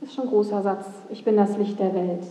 Ist 0.00 0.14
schon 0.14 0.24
ein 0.24 0.30
großer 0.30 0.62
Satz. 0.62 0.86
Ich 1.10 1.24
bin 1.24 1.36
das 1.36 1.56
Licht 1.56 1.78
der 1.78 1.94
Welt. 1.94 2.24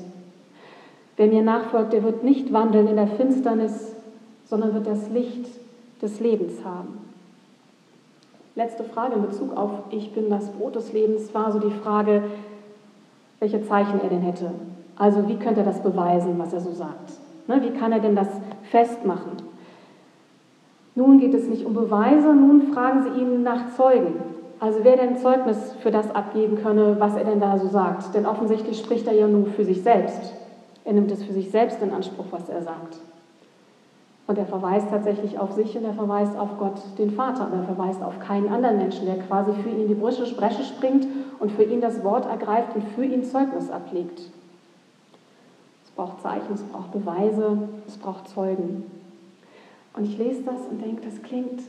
Wer 1.16 1.28
mir 1.28 1.42
nachfolgt, 1.42 1.94
der 1.94 2.04
wird 2.04 2.26
nicht 2.26 2.52
wandeln 2.52 2.90
in 2.90 2.98
der 2.98 3.08
Finsternis, 3.08 3.96
sondern 4.44 4.74
wird 4.74 4.88
das 4.88 5.10
Licht 5.10 5.48
des 6.02 6.20
Lebens 6.20 6.66
haben. 6.66 6.98
Letzte 8.56 8.84
Frage 8.84 9.16
in 9.16 9.22
Bezug 9.22 9.56
auf 9.56 9.72
Ich 9.92 10.14
bin 10.14 10.30
das 10.30 10.50
Brot 10.50 10.76
des 10.76 10.92
Lebens 10.92 11.34
war 11.34 11.54
so 11.54 11.60
die 11.60 11.72
Frage, 11.72 12.24
welche 13.40 13.66
Zeichen 13.66 14.02
er 14.02 14.10
denn 14.10 14.22
hätte. 14.22 14.52
Also 14.98 15.30
wie 15.30 15.38
könnte 15.38 15.62
er 15.62 15.66
das 15.66 15.82
beweisen, 15.82 16.38
was 16.38 16.52
er 16.52 16.60
so 16.60 16.74
sagt? 16.74 17.14
Ne, 17.48 17.62
wie 17.62 17.72
kann 17.80 17.94
er 17.94 18.00
denn 18.00 18.18
das 18.18 18.28
festmachen? 18.64 19.55
Nun 20.96 21.20
geht 21.20 21.34
es 21.34 21.48
nicht 21.48 21.66
um 21.66 21.74
Beweise, 21.74 22.34
nun 22.34 22.74
fragen 22.74 23.04
sie 23.04 23.22
ihn 23.22 23.44
nach 23.44 23.76
Zeugen. 23.76 24.16
Also 24.60 24.80
wer 24.84 24.96
denn 24.96 25.18
Zeugnis 25.18 25.74
für 25.82 25.92
das 25.92 26.16
abgeben 26.16 26.58
könne, 26.58 26.96
was 27.00 27.16
er 27.16 27.26
denn 27.26 27.42
da 27.42 27.58
so 27.58 27.68
sagt. 27.68 28.16
Denn 28.16 28.26
offensichtlich 28.26 28.80
spricht 28.80 29.06
er 29.06 29.14
ja 29.14 29.28
nur 29.28 29.48
für 29.48 29.66
sich 29.66 29.84
selbst. 29.84 30.34
Er 30.86 30.94
nimmt 30.94 31.12
es 31.12 31.24
für 31.24 31.34
sich 31.34 31.52
selbst 31.52 31.82
in 31.82 31.92
Anspruch, 31.92 32.28
was 32.32 32.48
er 32.48 32.62
sagt. 32.62 32.98
Und 34.28 34.38
er 34.38 34.46
verweist 34.46 34.90
tatsächlich 34.90 35.38
auf 35.38 35.52
sich 35.52 35.78
und 35.78 35.84
er 35.84 35.94
verweist 35.94 36.38
auf 36.38 36.58
Gott, 36.58 36.82
den 36.98 37.12
Vater. 37.12 37.48
Und 37.48 37.60
er 37.60 37.64
verweist 37.64 38.02
auf 38.02 38.20
keinen 38.20 38.48
anderen 38.48 38.78
Menschen, 38.78 39.06
der 39.06 39.20
quasi 39.20 39.52
für 39.52 39.70
ihn 39.70 39.88
die 39.88 39.94
Bresche 39.94 40.26
springt 40.26 41.06
und 41.40 41.52
für 41.52 41.64
ihn 41.64 41.82
das 41.82 42.04
Wort 42.04 42.26
ergreift 42.26 42.76
und 42.76 42.84
für 42.96 43.04
ihn 43.04 43.24
Zeugnis 43.26 43.70
ablegt. 43.70 44.20
Es 45.84 45.92
braucht 45.96 46.22
Zeichen, 46.22 46.54
es 46.54 46.64
braucht 46.64 46.92
Beweise, 46.92 47.58
es 47.88 47.98
braucht 47.98 48.30
Zeugen. 48.30 48.95
Und 49.96 50.06
ich 50.06 50.18
lese 50.18 50.44
das 50.44 50.68
und 50.70 50.82
denke, 50.82 51.02
das 51.04 51.22
klingt 51.22 51.62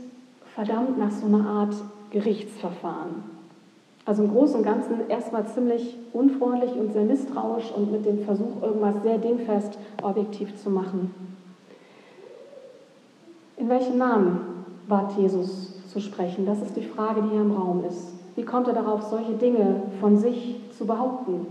verdammt 0.54 0.98
nach 0.98 1.10
so 1.10 1.26
einer 1.26 1.46
Art 1.48 1.74
Gerichtsverfahren. 2.10 3.36
Also 4.04 4.22
im 4.22 4.30
Großen 4.30 4.56
und 4.56 4.62
Ganzen 4.62 5.08
erstmal 5.08 5.46
ziemlich 5.46 5.96
unfreundlich 6.12 6.72
und 6.72 6.92
sehr 6.92 7.04
misstrauisch 7.04 7.72
und 7.72 7.90
mit 7.90 8.06
dem 8.06 8.24
Versuch, 8.24 8.62
irgendwas 8.62 9.02
sehr 9.02 9.18
dingfest 9.18 9.78
objektiv 10.02 10.56
zu 10.56 10.70
machen. 10.70 11.12
In 13.56 13.68
welchem 13.68 13.98
Namen 13.98 14.64
wagt 14.86 15.18
Jesus 15.18 15.74
zu 15.88 16.00
sprechen? 16.00 16.46
Das 16.46 16.62
ist 16.62 16.76
die 16.76 16.84
Frage, 16.84 17.22
die 17.22 17.30
hier 17.30 17.40
im 17.40 17.52
Raum 17.52 17.84
ist. 17.88 18.12
Wie 18.36 18.44
kommt 18.44 18.68
er 18.68 18.74
darauf, 18.74 19.02
solche 19.02 19.32
Dinge 19.32 19.82
von 20.00 20.18
sich 20.18 20.60
zu 20.76 20.86
behaupten? 20.86 21.46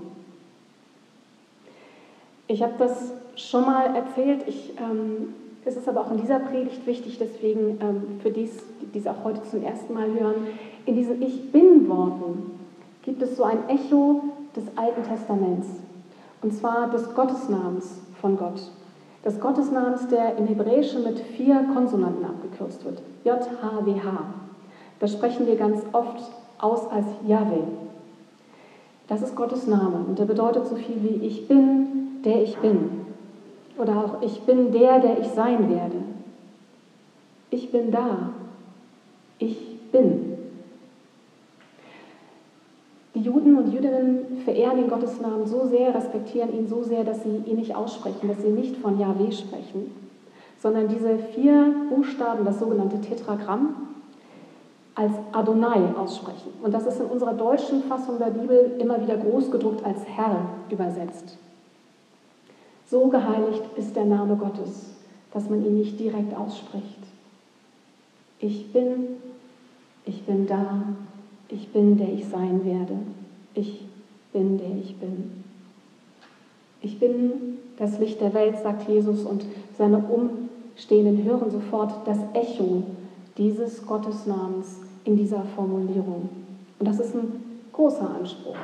Ich 2.48 2.62
habe 2.62 2.74
das 2.78 3.12
schon 3.36 3.66
mal 3.66 3.96
erzählt. 3.96 4.48
Ich 4.48 4.74
ähm, 4.78 5.34
es 5.66 5.76
ist 5.76 5.90
aber 5.90 6.02
auch 6.02 6.12
in 6.12 6.18
dieser 6.18 6.40
Predigt 6.40 6.86
wichtig, 6.86 7.18
deswegen 7.20 7.80
ähm, 7.82 8.20
für 8.22 8.30
dies, 8.30 8.52
die 8.94 9.00
es 9.00 9.08
auch 9.08 9.24
heute 9.24 9.42
zum 9.50 9.64
ersten 9.64 9.94
Mal 9.94 10.14
hören, 10.14 10.36
in 10.86 10.96
diesen 10.96 11.22
Ich 11.22 11.52
Bin-Worten 11.52 12.52
gibt 13.02 13.22
es 13.22 13.36
so 13.36 13.44
ein 13.44 13.68
Echo 13.68 14.24
des 14.56 14.66
Alten 14.76 15.04
Testaments, 15.04 15.68
und 16.42 16.54
zwar 16.54 16.90
des 16.92 17.14
Gottesnamens 17.16 18.00
von 18.22 18.38
Gott. 18.38 18.72
Des 19.26 19.40
Gottesnamens, 19.40 20.08
der 20.08 20.38
im 20.38 20.46
Hebräischen 20.46 21.04
mit 21.04 21.20
vier 21.20 21.66
Konsonanten 21.74 22.26
abgekürzt 22.26 22.86
wird. 22.86 23.02
J-H-W-H. 23.24 24.24
Das 25.00 25.14
sprechen 25.14 25.48
wir 25.48 25.56
ganz 25.56 25.82
oft 25.94 26.32
aus 26.60 26.90
als 26.92 27.08
Yahweh. 27.28 27.64
Das 29.08 29.24
ist 29.24 29.36
Gottes 29.36 29.66
Name 29.66 30.06
und 30.08 30.20
der 30.20 30.26
bedeutet 30.26 30.68
so 30.68 30.76
viel 30.76 31.02
wie 31.02 31.26
Ich 31.26 31.48
bin, 31.48 32.22
der 32.24 32.44
ich 32.44 32.58
bin. 32.58 33.05
Oder 33.78 34.06
auch, 34.06 34.22
ich 34.22 34.42
bin 34.42 34.72
der, 34.72 35.00
der 35.00 35.20
ich 35.20 35.28
sein 35.28 35.70
werde. 35.70 35.98
Ich 37.50 37.72
bin 37.72 37.92
da. 37.92 38.32
Ich 39.40 39.80
bin. 39.92 40.36
Die 43.14 43.22
Juden 43.22 43.58
und 43.58 43.74
Jüdinnen 43.74 44.42
verehren 44.44 44.78
den 44.78 44.90
Gottesnamen 44.90 45.46
so 45.46 45.66
sehr, 45.68 45.96
respektieren 45.96 46.54
ihn 46.54 46.68
so 46.68 46.84
sehr, 46.84 47.06
dass 47.06 47.24
sie 47.24 47.44
ihn 47.46 47.56
nicht 47.56 47.76
aussprechen, 47.76 48.28
dass 48.28 48.42
sie 48.42 48.50
nicht 48.50 48.78
von 48.78 49.00
Yahweh 49.00 49.32
sprechen, 49.32 49.92
sondern 50.62 50.90
diese 50.90 51.18
vier 51.18 51.74
Buchstaben, 51.90 52.44
das 52.44 52.60
sogenannte 52.60 53.00
Tetragramm, 53.00 53.76
als 54.96 55.14
Adonai 55.32 55.94
aussprechen. 55.98 56.54
Und 56.62 56.74
das 56.74 56.86
ist 56.86 57.00
in 57.00 57.08
unserer 57.08 57.34
deutschen 57.34 57.84
Fassung 57.84 58.18
der 58.18 58.32
Bibel 58.32 58.76
immer 58.80 59.02
wieder 59.02 59.18
groß 59.18 59.52
gedruckt 59.52 59.86
als 59.86 60.06
Herr 60.06 60.48
übersetzt. 60.70 61.38
So 62.88 63.08
geheiligt 63.08 63.64
ist 63.78 63.96
der 63.96 64.06
Name 64.06 64.36
Gottes, 64.36 64.96
dass 65.32 65.50
man 65.50 65.66
ihn 65.66 65.78
nicht 65.78 66.00
direkt 66.00 66.36
ausspricht. 66.36 67.00
Ich 68.40 68.72
bin, 68.72 69.18
ich 70.06 70.24
bin 70.24 70.46
da, 70.46 70.84
ich 71.50 71.70
bin, 71.70 71.98
der 71.98 72.14
ich 72.14 72.28
sein 72.28 72.64
werde. 72.64 72.98
Ich 73.54 73.86
bin, 74.32 74.58
der 74.58 74.76
ich 74.78 74.98
bin. 74.98 75.44
Ich 76.82 77.00
bin 77.00 77.58
das 77.78 78.00
Licht 78.00 78.22
der 78.22 78.34
Welt, 78.34 78.58
sagt 78.60 78.88
Jesus, 78.88 79.24
und 79.24 79.46
seine 79.78 79.98
Umstehenden 79.98 81.24
hören 81.24 81.50
sofort 81.50 82.08
das 82.08 82.20
Echo 82.34 82.84
dieses 83.38 83.86
Gottesnamens 83.86 84.82
in 85.04 85.18
dieser 85.18 85.44
Formulierung. 85.44 86.30
Und 86.80 86.88
das 86.88 87.00
ist 87.00 87.16
ein 87.16 87.62
großer 87.74 88.10
Anspruch. 88.20 88.56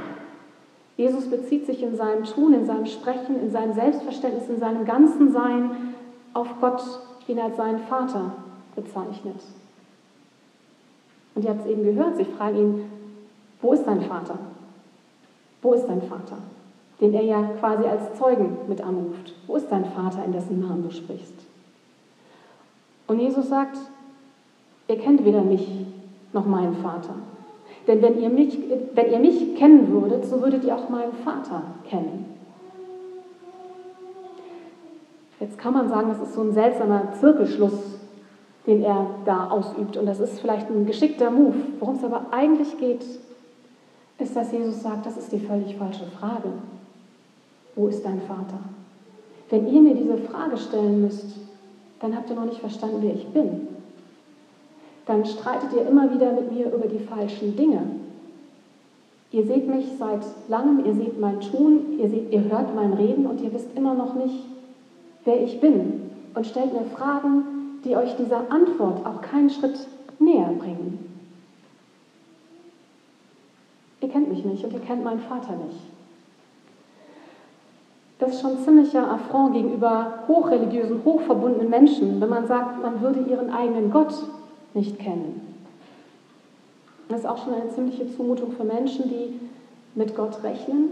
Jesus 0.97 1.29
bezieht 1.29 1.65
sich 1.65 1.81
in 1.81 1.95
seinem 1.95 2.25
Tun, 2.25 2.53
in 2.53 2.65
seinem 2.65 2.85
Sprechen, 2.85 3.39
in 3.41 3.51
seinem 3.51 3.73
Selbstverständnis, 3.73 4.49
in 4.49 4.59
seinem 4.59 4.85
ganzen 4.85 5.31
Sein 5.31 5.93
auf 6.33 6.47
Gott, 6.59 6.81
den 7.27 7.37
er 7.37 7.45
als 7.45 7.57
seinen 7.57 7.79
Vater 7.87 8.33
bezeichnet. 8.75 9.41
Und 11.33 11.43
ihr 11.43 11.51
habt 11.51 11.61
es 11.61 11.71
eben 11.71 11.83
gehört, 11.83 12.17
sie 12.17 12.25
fragen 12.25 12.57
ihn, 12.57 12.91
wo 13.61 13.73
ist 13.73 13.85
dein 13.85 14.01
Vater? 14.01 14.37
Wo 15.61 15.73
ist 15.73 15.85
dein 15.85 16.01
Vater? 16.01 16.37
Den 16.99 17.13
er 17.13 17.23
ja 17.23 17.43
quasi 17.59 17.85
als 17.85 18.17
Zeugen 18.17 18.57
mit 18.67 18.81
anruft. 18.81 19.33
Wo 19.47 19.55
ist 19.55 19.67
dein 19.71 19.85
Vater, 19.85 20.25
in 20.25 20.33
dessen 20.33 20.59
Namen 20.59 20.83
du 20.83 20.91
sprichst? 20.91 21.33
Und 23.07 23.19
Jesus 23.19 23.49
sagt, 23.49 23.77
ihr 24.87 24.97
kennt 24.97 25.25
weder 25.25 25.41
mich 25.41 25.67
noch 26.33 26.45
meinen 26.45 26.75
Vater. 26.77 27.15
Denn 27.87 28.01
wenn 28.01 28.21
ihr, 28.21 28.29
mich, 28.29 28.57
wenn 28.93 29.11
ihr 29.11 29.19
mich 29.19 29.55
kennen 29.55 29.91
würdet, 29.91 30.25
so 30.25 30.41
würdet 30.41 30.63
ihr 30.63 30.75
auch 30.75 30.89
meinen 30.89 31.13
Vater 31.23 31.63
kennen. 31.89 32.25
Jetzt 35.39 35.57
kann 35.57 35.73
man 35.73 35.89
sagen, 35.89 36.09
das 36.09 36.21
ist 36.21 36.35
so 36.35 36.41
ein 36.41 36.53
seltsamer 36.53 37.13
Zirkelschluss, 37.19 37.99
den 38.67 38.83
er 38.83 39.07
da 39.25 39.49
ausübt. 39.49 39.97
Und 39.97 40.05
das 40.05 40.19
ist 40.19 40.39
vielleicht 40.39 40.69
ein 40.69 40.85
geschickter 40.85 41.31
Move. 41.31 41.55
Worum 41.79 41.95
es 41.95 42.03
aber 42.03 42.27
eigentlich 42.29 42.77
geht, 42.77 43.03
ist, 44.19 44.35
dass 44.35 44.51
Jesus 44.51 44.83
sagt, 44.83 45.07
das 45.07 45.17
ist 45.17 45.31
die 45.31 45.39
völlig 45.39 45.75
falsche 45.75 46.05
Frage. 46.05 46.49
Wo 47.75 47.87
ist 47.87 48.05
dein 48.05 48.21
Vater? 48.21 48.59
Wenn 49.49 49.67
ihr 49.67 49.81
mir 49.81 49.95
diese 49.95 50.17
Frage 50.17 50.57
stellen 50.57 51.01
müsst, 51.01 51.37
dann 51.99 52.15
habt 52.15 52.29
ihr 52.29 52.35
noch 52.35 52.45
nicht 52.45 52.59
verstanden, 52.59 52.97
wer 53.01 53.15
ich 53.15 53.27
bin 53.29 53.70
dann 55.11 55.25
streitet 55.25 55.73
ihr 55.73 55.85
immer 55.87 56.13
wieder 56.13 56.31
mit 56.31 56.53
mir 56.53 56.71
über 56.71 56.87
die 56.87 56.99
falschen 56.99 57.57
Dinge. 57.57 57.81
Ihr 59.31 59.45
seht 59.45 59.67
mich 59.67 59.85
seit 59.99 60.21
langem, 60.47 60.85
ihr 60.85 60.93
seht 60.93 61.19
mein 61.19 61.41
Tun, 61.41 61.99
ihr, 61.99 62.09
seht, 62.09 62.31
ihr 62.31 62.43
hört 62.45 62.73
mein 62.73 62.93
Reden 62.93 63.25
und 63.25 63.41
ihr 63.41 63.53
wisst 63.53 63.67
immer 63.75 63.93
noch 63.93 64.15
nicht, 64.15 64.45
wer 65.25 65.43
ich 65.43 65.59
bin 65.59 66.09
und 66.33 66.47
stellt 66.47 66.71
mir 66.71 66.85
Fragen, 66.95 67.43
die 67.83 67.97
euch 67.97 68.15
dieser 68.15 68.49
Antwort 68.51 69.05
auch 69.05 69.21
keinen 69.21 69.49
Schritt 69.49 69.85
näher 70.19 70.53
bringen. 70.57 70.99
Ihr 73.99 74.09
kennt 74.09 74.29
mich 74.29 74.45
nicht 74.45 74.63
und 74.63 74.71
ihr 74.71 74.79
kennt 74.79 75.03
meinen 75.03 75.19
Vater 75.19 75.57
nicht. 75.57 75.79
Das 78.19 78.31
ist 78.31 78.41
schon 78.41 78.59
ziemlicher 78.59 79.11
Affront 79.11 79.55
gegenüber 79.55 80.19
hochreligiösen, 80.27 81.01
hochverbundenen 81.03 81.69
Menschen, 81.69 82.21
wenn 82.21 82.29
man 82.29 82.47
sagt, 82.47 82.81
man 82.81 83.01
würde 83.01 83.19
ihren 83.21 83.49
eigenen 83.49 83.91
Gott 83.91 84.13
nicht 84.73 84.99
kennen. 84.99 85.55
Das 87.09 87.21
ist 87.21 87.25
auch 87.25 87.43
schon 87.43 87.53
eine 87.53 87.69
ziemliche 87.69 88.07
Zumutung 88.15 88.53
für 88.53 88.63
Menschen, 88.63 89.09
die 89.09 89.39
mit 89.95 90.15
Gott 90.15 90.43
rechnen, 90.43 90.91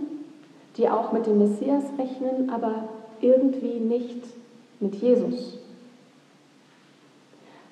die 0.77 0.89
auch 0.89 1.12
mit 1.13 1.25
dem 1.25 1.38
Messias 1.38 1.83
rechnen, 1.98 2.50
aber 2.50 2.89
irgendwie 3.21 3.79
nicht 3.79 4.24
mit 4.79 4.95
Jesus. 4.95 5.57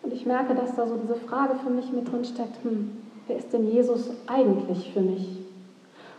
Und 0.02 0.14
ich 0.14 0.26
merke, 0.26 0.56
dass 0.56 0.76
da 0.76 0.88
so 0.88 0.96
diese 0.96 1.16
Frage 1.16 1.56
für 1.56 1.70
mich 1.70 1.92
mit 1.92 2.12
drin 2.12 2.24
steckt, 2.24 2.64
hm, 2.64 2.92
wer 3.28 3.38
ist 3.38 3.52
denn 3.52 3.70
Jesus 3.70 4.10
eigentlich 4.28 4.92
für 4.94 5.02
mich? 5.02 5.28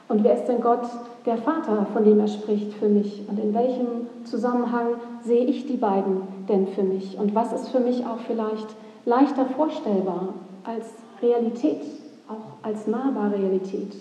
Und 0.09 0.25
wer 0.25 0.35
ist 0.35 0.47
denn 0.47 0.61
Gott, 0.61 0.87
der 1.27 1.37
Vater, 1.39 1.87
von 1.93 2.05
dem 2.05 2.21
er 2.21 2.29
spricht, 2.29 2.73
für 2.75 2.89
mich? 2.89 3.23
Und 3.29 3.39
in 3.39 3.55
welchem 3.55 4.07
Zusammenhang 4.25 4.97
sehe 5.23 5.45
ich 5.45 5.67
die 5.67 5.77
beiden 5.77 6.23
denn 6.49 6.67
für 6.69 6.83
mich? 6.83 7.19
Und 7.19 7.35
was 7.35 7.53
ist 7.53 7.69
für 7.69 7.81
mich 7.81 8.07
auch 8.07 8.19
vielleicht 8.27 8.69
leichter 9.09 9.47
vorstellbar 9.47 10.35
als 10.65 10.85
Realität, 11.23 11.81
auch 12.29 12.63
als 12.63 12.87
nahbare 12.87 13.39
Realität. 13.39 13.97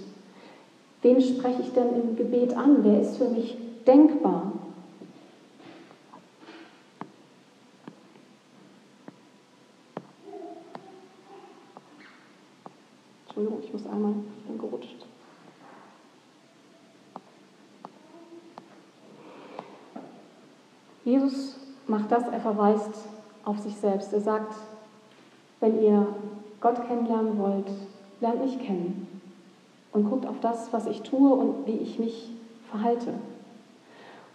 Wen 1.01 1.21
spreche 1.21 1.61
ich 1.61 1.71
denn 1.71 1.95
im 1.95 2.15
Gebet 2.17 2.55
an? 2.55 2.83
Wer 2.83 3.01
ist 3.01 3.17
für 3.17 3.29
mich 3.29 3.57
denkbar? 3.85 4.51
Entschuldigung, 13.27 13.59
ich 13.63 13.71
muss 13.71 13.87
einmal, 13.87 14.13
ich 14.39 14.43
bin 14.45 14.57
gerutscht. 14.57 15.05
Jesus 21.05 21.55
macht 21.87 22.11
das, 22.11 22.27
er 22.27 22.41
verweist 22.41 22.91
auf 23.45 23.59
sich 23.59 23.77
selbst. 23.77 24.11
Er 24.11 24.19
sagt, 24.19 24.53
wenn 25.59 25.81
ihr 25.81 26.07
Gott 26.61 26.87
kennenlernen 26.87 27.37
wollt, 27.37 27.69
lernt 28.19 28.43
mich 28.43 28.59
kennen 28.59 29.07
und 29.91 30.09
guckt 30.09 30.25
auf 30.25 30.39
das, 30.41 30.71
was 30.73 30.87
ich 30.87 31.01
tue 31.01 31.33
und 31.33 31.65
wie 31.65 31.77
ich 31.77 31.99
mich 31.99 32.29
verhalte. 32.69 33.13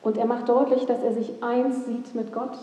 Und 0.03 0.17
er 0.19 0.27
macht 0.27 0.49
deutlich, 0.49 0.87
dass 0.87 1.03
er 1.03 1.13
sich 1.13 1.43
eins 1.43 1.87
sieht 1.87 2.15
mit 2.15 2.33
Gott, 2.33 2.59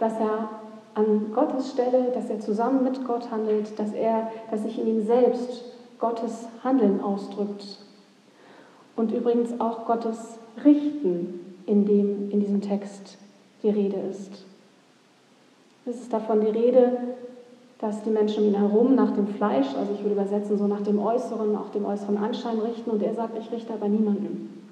dass 0.00 0.14
er 0.18 0.48
an 0.94 1.32
Gottes 1.34 1.70
Stelle, 1.70 2.10
dass 2.12 2.30
er 2.30 2.40
zusammen 2.40 2.84
mit 2.84 3.04
Gott 3.04 3.30
handelt, 3.30 3.78
dass 3.78 3.92
er, 3.92 4.30
dass 4.50 4.62
sich 4.62 4.78
in 4.78 4.86
ihm 4.86 5.06
selbst 5.06 5.64
Gottes 5.98 6.46
Handeln 6.62 7.00
ausdrückt. 7.00 7.78
Und 8.96 9.12
übrigens 9.12 9.60
auch 9.60 9.86
Gottes 9.86 10.38
Richten, 10.64 11.56
in 11.66 11.84
dem 11.86 12.30
in 12.30 12.40
diesem 12.40 12.60
Text 12.60 13.18
die 13.62 13.70
Rede 13.70 13.96
ist. 14.10 14.44
Es 15.86 16.00
ist 16.00 16.12
davon 16.12 16.40
die 16.40 16.50
Rede, 16.50 16.96
dass 17.78 18.02
die 18.02 18.10
Menschen 18.10 18.44
um 18.44 18.48
ihn 18.50 18.58
herum 18.58 18.94
nach 18.94 19.12
dem 19.12 19.26
Fleisch, 19.26 19.74
also 19.76 19.92
ich 19.92 20.00
würde 20.02 20.14
übersetzen, 20.14 20.56
so 20.56 20.66
nach 20.66 20.82
dem 20.82 20.98
Äußeren, 20.98 21.56
auch 21.56 21.70
dem 21.70 21.84
äußeren 21.84 22.16
Anschein 22.16 22.58
richten. 22.58 22.90
Und 22.90 23.02
er 23.02 23.14
sagt, 23.14 23.36
ich 23.38 23.50
richte 23.50 23.72
aber 23.72 23.88
niemanden. 23.88 24.62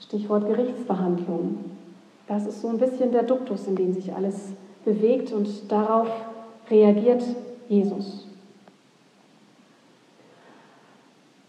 Stichwort 0.00 0.46
Gerichtsverhandlung. 0.46 1.58
Das 2.28 2.46
ist 2.46 2.60
so 2.60 2.68
ein 2.68 2.78
bisschen 2.78 3.12
der 3.12 3.22
Duktus, 3.22 3.66
in 3.66 3.76
dem 3.76 3.92
sich 3.92 4.14
alles 4.14 4.52
bewegt 4.84 5.32
und 5.32 5.70
darauf 5.70 6.08
reagiert 6.70 7.22
Jesus. 7.68 8.26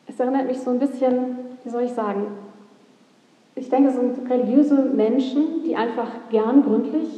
Es 0.08 0.20
erinnert 0.20 0.48
mich 0.48 0.60
so 0.60 0.70
ein 0.70 0.80
bisschen, 0.80 1.38
wie 1.64 1.70
soll 1.70 1.84
ich 1.84 1.94
sagen, 1.94 2.28
ich 3.56 3.70
denke, 3.70 3.90
es 3.90 3.96
sind 3.96 4.30
religiöse 4.30 4.76
Menschen, 4.76 5.64
die 5.64 5.76
einfach 5.76 6.10
gern 6.30 6.64
gründlich 6.64 7.10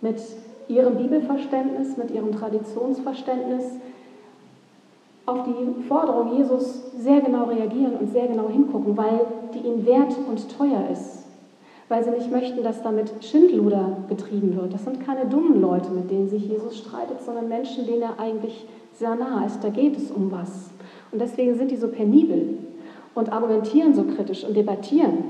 mit 0.00 0.20
ihrem 0.68 0.96
Bibelverständnis, 0.96 1.96
mit 1.96 2.10
ihrem 2.10 2.32
Traditionsverständnis 2.32 3.64
auf 5.26 5.44
die 5.44 5.82
Forderung 5.84 6.36
Jesus 6.36 6.82
sehr 6.98 7.20
genau 7.20 7.44
reagieren 7.44 7.96
und 7.96 8.10
sehr 8.12 8.26
genau 8.26 8.48
hingucken, 8.48 8.96
weil 8.96 9.20
die 9.54 9.60
ihnen 9.60 9.86
wert 9.86 10.16
und 10.28 10.56
teuer 10.56 10.88
ist. 10.90 11.24
Weil 11.88 12.02
sie 12.04 12.10
nicht 12.10 12.30
möchten, 12.30 12.62
dass 12.62 12.82
damit 12.82 13.12
Schindluder 13.20 13.98
getrieben 14.08 14.56
wird. 14.56 14.72
Das 14.72 14.84
sind 14.84 15.04
keine 15.04 15.26
dummen 15.26 15.60
Leute, 15.60 15.90
mit 15.90 16.10
denen 16.10 16.28
sich 16.28 16.48
Jesus 16.48 16.78
streitet, 16.78 17.20
sondern 17.20 17.48
Menschen, 17.48 17.86
denen 17.86 18.02
er 18.02 18.18
eigentlich 18.18 18.66
sehr 18.94 19.14
nahe 19.14 19.46
ist. 19.46 19.62
Da 19.62 19.68
geht 19.68 19.96
es 19.96 20.10
um 20.10 20.32
was. 20.32 20.70
Und 21.12 21.20
deswegen 21.20 21.54
sind 21.56 21.70
die 21.70 21.76
so 21.76 21.88
penibel 21.88 22.58
und 23.14 23.32
argumentieren 23.32 23.94
so 23.94 24.04
kritisch 24.04 24.44
und 24.44 24.56
debattieren. 24.56 25.24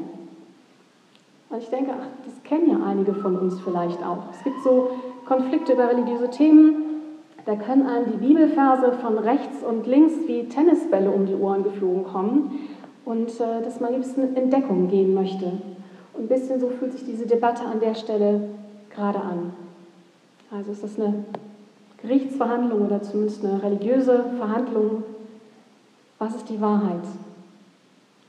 Und 1.51 1.59
ich 1.59 1.69
denke, 1.69 1.93
ach, 1.93 2.07
das 2.25 2.43
kennen 2.45 2.71
ja 2.71 2.87
einige 2.87 3.13
von 3.13 3.37
uns 3.37 3.61
vielleicht 3.61 4.03
auch. 4.03 4.25
Es 4.33 4.43
gibt 4.43 4.63
so 4.63 4.91
Konflikte 5.27 5.73
über 5.73 5.89
religiöse 5.89 6.31
Themen, 6.31 6.83
da 7.45 7.57
können 7.57 7.87
einem 7.87 8.13
die 8.13 8.27
Bibelverse 8.27 8.93
von 9.01 9.19
rechts 9.19 9.63
und 9.63 9.87
links 9.87 10.15
wie 10.27 10.49
Tennisbälle 10.49 11.11
um 11.11 11.27
die 11.27 11.35
Ohren 11.35 11.65
geflogen 11.65 12.05
kommen 12.05 12.69
und 13.05 13.29
äh, 13.41 13.63
dass 13.65 13.81
man 13.81 13.95
liebsten 13.95 14.37
in 14.37 14.51
Deckung 14.51 14.89
gehen 14.89 15.15
möchte. 15.15 15.47
Und 16.15 16.25
ein 16.25 16.29
bisschen 16.29 16.61
so 16.61 16.69
fühlt 16.69 16.93
sich 16.93 17.05
diese 17.05 17.27
Debatte 17.27 17.65
an 17.65 17.81
der 17.81 17.95
Stelle 17.95 18.49
gerade 18.95 19.19
an. 19.19 19.53
Also 20.51 20.73
ist 20.73 20.85
das 20.85 21.01
eine 21.01 21.25
Gerichtsverhandlung 22.03 22.87
oder 22.87 23.03
zumindest 23.03 23.45
eine 23.45 23.63
religiöse 23.63 24.25
Verhandlung. 24.37 25.03
Was 26.19 26.37
ist 26.37 26.49
die 26.49 26.61
Wahrheit? 26.61 27.05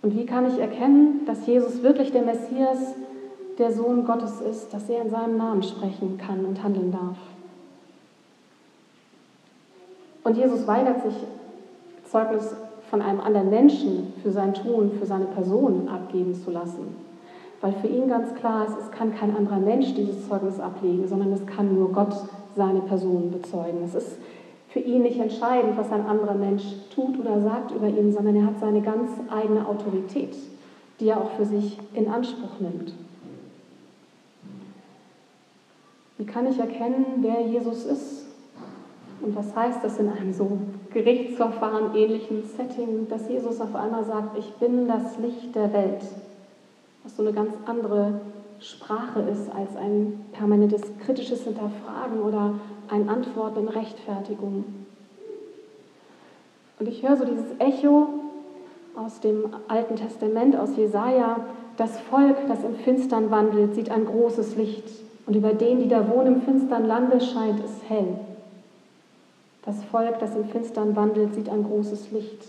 Und 0.02 0.18
wie 0.18 0.26
kann 0.26 0.48
ich 0.48 0.60
erkennen, 0.60 1.22
dass 1.26 1.46
Jesus 1.46 1.84
wirklich 1.84 2.12
der 2.12 2.24
Messias, 2.24 2.96
der 3.58 3.72
Sohn 3.72 4.06
Gottes 4.06 4.42
ist, 4.42 4.74
dass 4.74 4.90
er 4.90 5.04
in 5.04 5.10
seinem 5.10 5.38
Namen 5.38 5.64
sprechen 5.64 6.18
kann 6.18 6.46
und 6.46 6.64
handeln 6.64 6.92
darf? 6.92 7.18
Und 10.24 10.38
Jesus 10.38 10.66
weigert 10.68 11.04
sich, 11.04 11.16
Zeugnis 12.06 12.56
von 12.90 13.02
einem 13.02 13.20
anderen 13.20 13.50
Menschen 13.50 14.14
für 14.22 14.32
sein 14.32 14.54
Tun, 14.54 14.92
für 15.00 15.06
seine 15.06 15.26
Person 15.26 15.88
abgeben 15.90 16.36
zu 16.36 16.52
lassen. 16.52 16.96
Weil 17.60 17.74
für 17.74 17.88
ihn 17.88 18.08
ganz 18.08 18.36
klar 18.36 18.68
ist, 18.68 18.78
es 18.78 18.92
kann 18.92 19.16
kein 19.16 19.36
anderer 19.36 19.58
Mensch 19.58 19.94
dieses 19.96 20.28
Zeugnis 20.28 20.60
ablegen, 20.60 21.08
sondern 21.08 21.32
es 21.32 21.46
kann 21.46 21.74
nur 21.74 21.92
Gott 21.92 22.14
seine 22.56 22.82
Person 22.82 23.32
bezeugen. 23.32 23.84
Es 23.84 23.96
ist 23.96 24.18
für 24.70 24.80
ihn 24.80 25.04
nicht 25.04 25.20
entscheidend, 25.20 25.78
was 25.78 25.92
ein 25.92 26.06
anderer 26.06 26.36
Mensch 26.36 26.64
tut 26.94 27.20
oder 27.20 27.42
sagt 27.42 27.72
über 27.72 27.88
ihn, 27.88 28.12
sondern 28.12 28.36
er 28.36 28.46
hat 28.48 28.60
seine 28.60 28.82
ganz 28.82 29.10
eigene 29.30 29.68
Autorität, 29.68 30.36
die 31.00 31.08
er 31.08 31.22
auch 31.22 31.32
für 31.32 31.46
sich 31.46 31.80
in 31.94 32.08
Anspruch 32.10 32.60
nimmt. 32.60 32.94
Wie 36.24 36.32
kann 36.32 36.48
ich 36.50 36.58
erkennen, 36.58 37.06
wer 37.18 37.42
Jesus 37.42 37.84
ist? 37.84 38.26
Und 39.20 39.36
was 39.36 39.54
heißt 39.54 39.84
das 39.84 40.00
in 40.00 40.08
einem 40.08 40.32
so 40.32 40.58
Gerichtsverfahren 40.94 41.94
ähnlichen 41.96 42.46
Setting, 42.46 43.10
dass 43.10 43.28
Jesus 43.28 43.60
auf 43.60 43.76
einmal 43.76 44.06
sagt, 44.06 44.38
ich 44.38 44.50
bin 44.54 44.88
das 44.88 45.18
Licht 45.18 45.54
der 45.54 45.74
Welt, 45.74 46.02
was 47.04 47.18
so 47.18 47.24
eine 47.24 47.34
ganz 47.34 47.52
andere 47.66 48.22
Sprache 48.62 49.20
ist 49.20 49.54
als 49.54 49.76
ein 49.76 50.24
permanentes 50.32 50.84
kritisches 51.06 51.44
Hinterfragen 51.44 52.22
oder 52.22 52.54
ein 52.88 53.10
Antworten 53.10 53.60
in 53.60 53.68
Rechtfertigung. 53.68 54.64
Und 56.80 56.88
ich 56.88 57.06
höre 57.06 57.18
so 57.18 57.26
dieses 57.26 57.60
Echo 57.60 58.08
aus 58.96 59.20
dem 59.20 59.48
Alten 59.68 59.98
Testament, 59.98 60.56
aus 60.56 60.78
Jesaja, 60.78 61.48
das 61.76 62.00
Volk, 62.00 62.38
das 62.48 62.64
im 62.64 62.76
Finstern 62.76 63.30
wandelt, 63.30 63.76
sieht 63.76 63.92
ein 63.92 64.06
großes 64.06 64.56
Licht 64.56 64.86
und 65.26 65.36
über 65.36 65.54
den, 65.54 65.80
die 65.80 65.88
da 65.88 66.10
wohnen 66.10 66.36
im 66.36 66.42
finstern 66.42 66.86
Lande, 66.86 67.22
scheint 67.22 67.64
es 67.64 67.90
hell. 67.90 68.18
Das 69.66 69.84
Volk, 69.86 70.20
das 70.20 70.36
im 70.36 70.46
Finstern 70.46 70.96
wandelt, 70.96 71.34
sieht 71.34 71.50
ein 71.50 71.64
großes 71.64 72.12
Licht. 72.12 72.46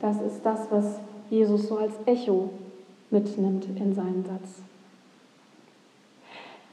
Das 0.00 0.20
ist 0.22 0.40
das, 0.44 0.68
was 0.70 0.98
Jesus 1.28 1.68
so 1.68 1.76
als 1.76 1.92
Echo 2.06 2.48
mitnimmt 3.10 3.66
in 3.76 3.94
seinen 3.94 4.24
Satz. 4.24 4.62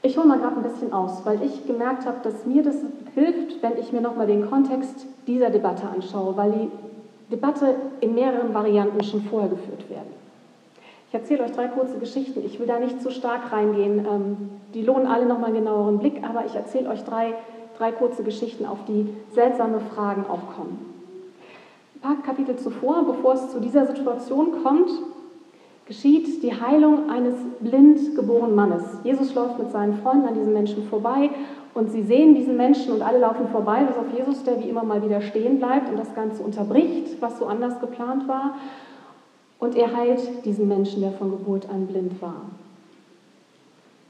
Ich 0.02 0.16
hole 0.16 0.28
mal 0.28 0.38
gerade 0.38 0.56
ein 0.56 0.62
bisschen 0.62 0.92
aus, 0.92 1.26
weil 1.26 1.42
ich 1.42 1.66
gemerkt 1.66 2.06
habe, 2.06 2.18
dass 2.22 2.46
mir 2.46 2.62
das 2.62 2.76
hilft, 3.14 3.60
wenn 3.62 3.76
ich 3.76 3.92
mir 3.92 4.00
nochmal 4.00 4.26
den 4.26 4.48
Kontext 4.48 5.06
dieser 5.26 5.50
Debatte 5.50 5.88
anschaue, 5.88 6.36
weil 6.36 6.52
die 6.52 6.70
Debatte 7.32 7.74
in 8.00 8.14
mehreren 8.14 8.54
Varianten 8.54 9.02
schon 9.02 9.22
vorher 9.22 9.48
geführt 9.48 9.90
werden. 9.90 9.95
Ich 11.08 11.14
erzähle 11.14 11.44
euch 11.44 11.52
drei 11.52 11.68
kurze 11.68 11.98
Geschichten. 11.98 12.42
Ich 12.44 12.58
will 12.58 12.66
da 12.66 12.78
nicht 12.78 13.00
zu 13.00 13.10
stark 13.10 13.52
reingehen. 13.52 14.06
Ähm, 14.06 14.36
die 14.74 14.82
lohnen 14.82 15.06
alle 15.06 15.26
nochmal 15.26 15.50
einen 15.50 15.64
genaueren 15.64 15.98
Blick, 15.98 16.22
aber 16.22 16.44
ich 16.44 16.54
erzähle 16.54 16.90
euch 16.90 17.04
drei 17.04 17.34
drei 17.76 17.92
kurze 17.92 18.22
Geschichten, 18.22 18.66
auf 18.66 18.78
die 18.86 19.08
seltsame 19.34 19.80
Fragen 19.80 20.24
aufkommen. 20.28 20.94
Ein 21.96 22.00
paar 22.00 22.22
Kapitel 22.22 22.56
zuvor, 22.56 23.04
bevor 23.04 23.34
es 23.34 23.50
zu 23.50 23.60
dieser 23.60 23.86
Situation 23.86 24.62
kommt, 24.62 24.90
geschieht 25.86 26.42
die 26.42 26.52
Heilung 26.52 27.10
eines 27.10 27.34
blind 27.60 28.16
geborenen 28.16 28.54
Mannes. 28.54 28.82
Jesus 29.04 29.34
läuft 29.34 29.58
mit 29.58 29.70
seinen 29.70 29.94
Freunden 29.94 30.26
an 30.26 30.34
diesen 30.34 30.52
Menschen 30.52 30.84
vorbei 30.88 31.30
und 31.74 31.90
sie 31.90 32.02
sehen 32.02 32.34
diesen 32.34 32.56
Menschen 32.56 32.92
und 32.92 33.02
alle 33.02 33.18
laufen 33.18 33.48
vorbei, 33.48 33.84
bis 33.84 33.96
auf 33.96 34.06
Jesus, 34.16 34.42
der 34.44 34.58
wie 34.62 34.68
immer 34.68 34.82
mal 34.82 35.02
wieder 35.02 35.20
stehen 35.20 35.58
bleibt 35.58 35.88
und 35.88 35.98
das 35.98 36.14
Ganze 36.14 36.42
unterbricht, 36.42 37.20
was 37.20 37.38
so 37.38 37.46
anders 37.46 37.80
geplant 37.80 38.26
war. 38.26 38.56
Und 39.58 39.76
er 39.76 39.96
heilt 39.96 40.44
diesen 40.44 40.68
Menschen, 40.68 41.00
der 41.00 41.12
von 41.12 41.30
Geburt 41.30 41.68
an 41.70 41.86
blind 41.86 42.20
war. 42.20 42.42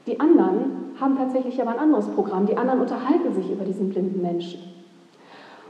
Die 0.05 0.19
anderen 0.19 0.93
haben 0.99 1.17
tatsächlich 1.17 1.61
aber 1.61 1.71
ein 1.71 1.79
anderes 1.79 2.07
Programm. 2.07 2.45
Die 2.45 2.57
anderen 2.57 2.81
unterhalten 2.81 3.33
sich 3.33 3.51
über 3.51 3.63
diesen 3.63 3.89
blinden 3.89 4.21
Menschen. 4.21 4.61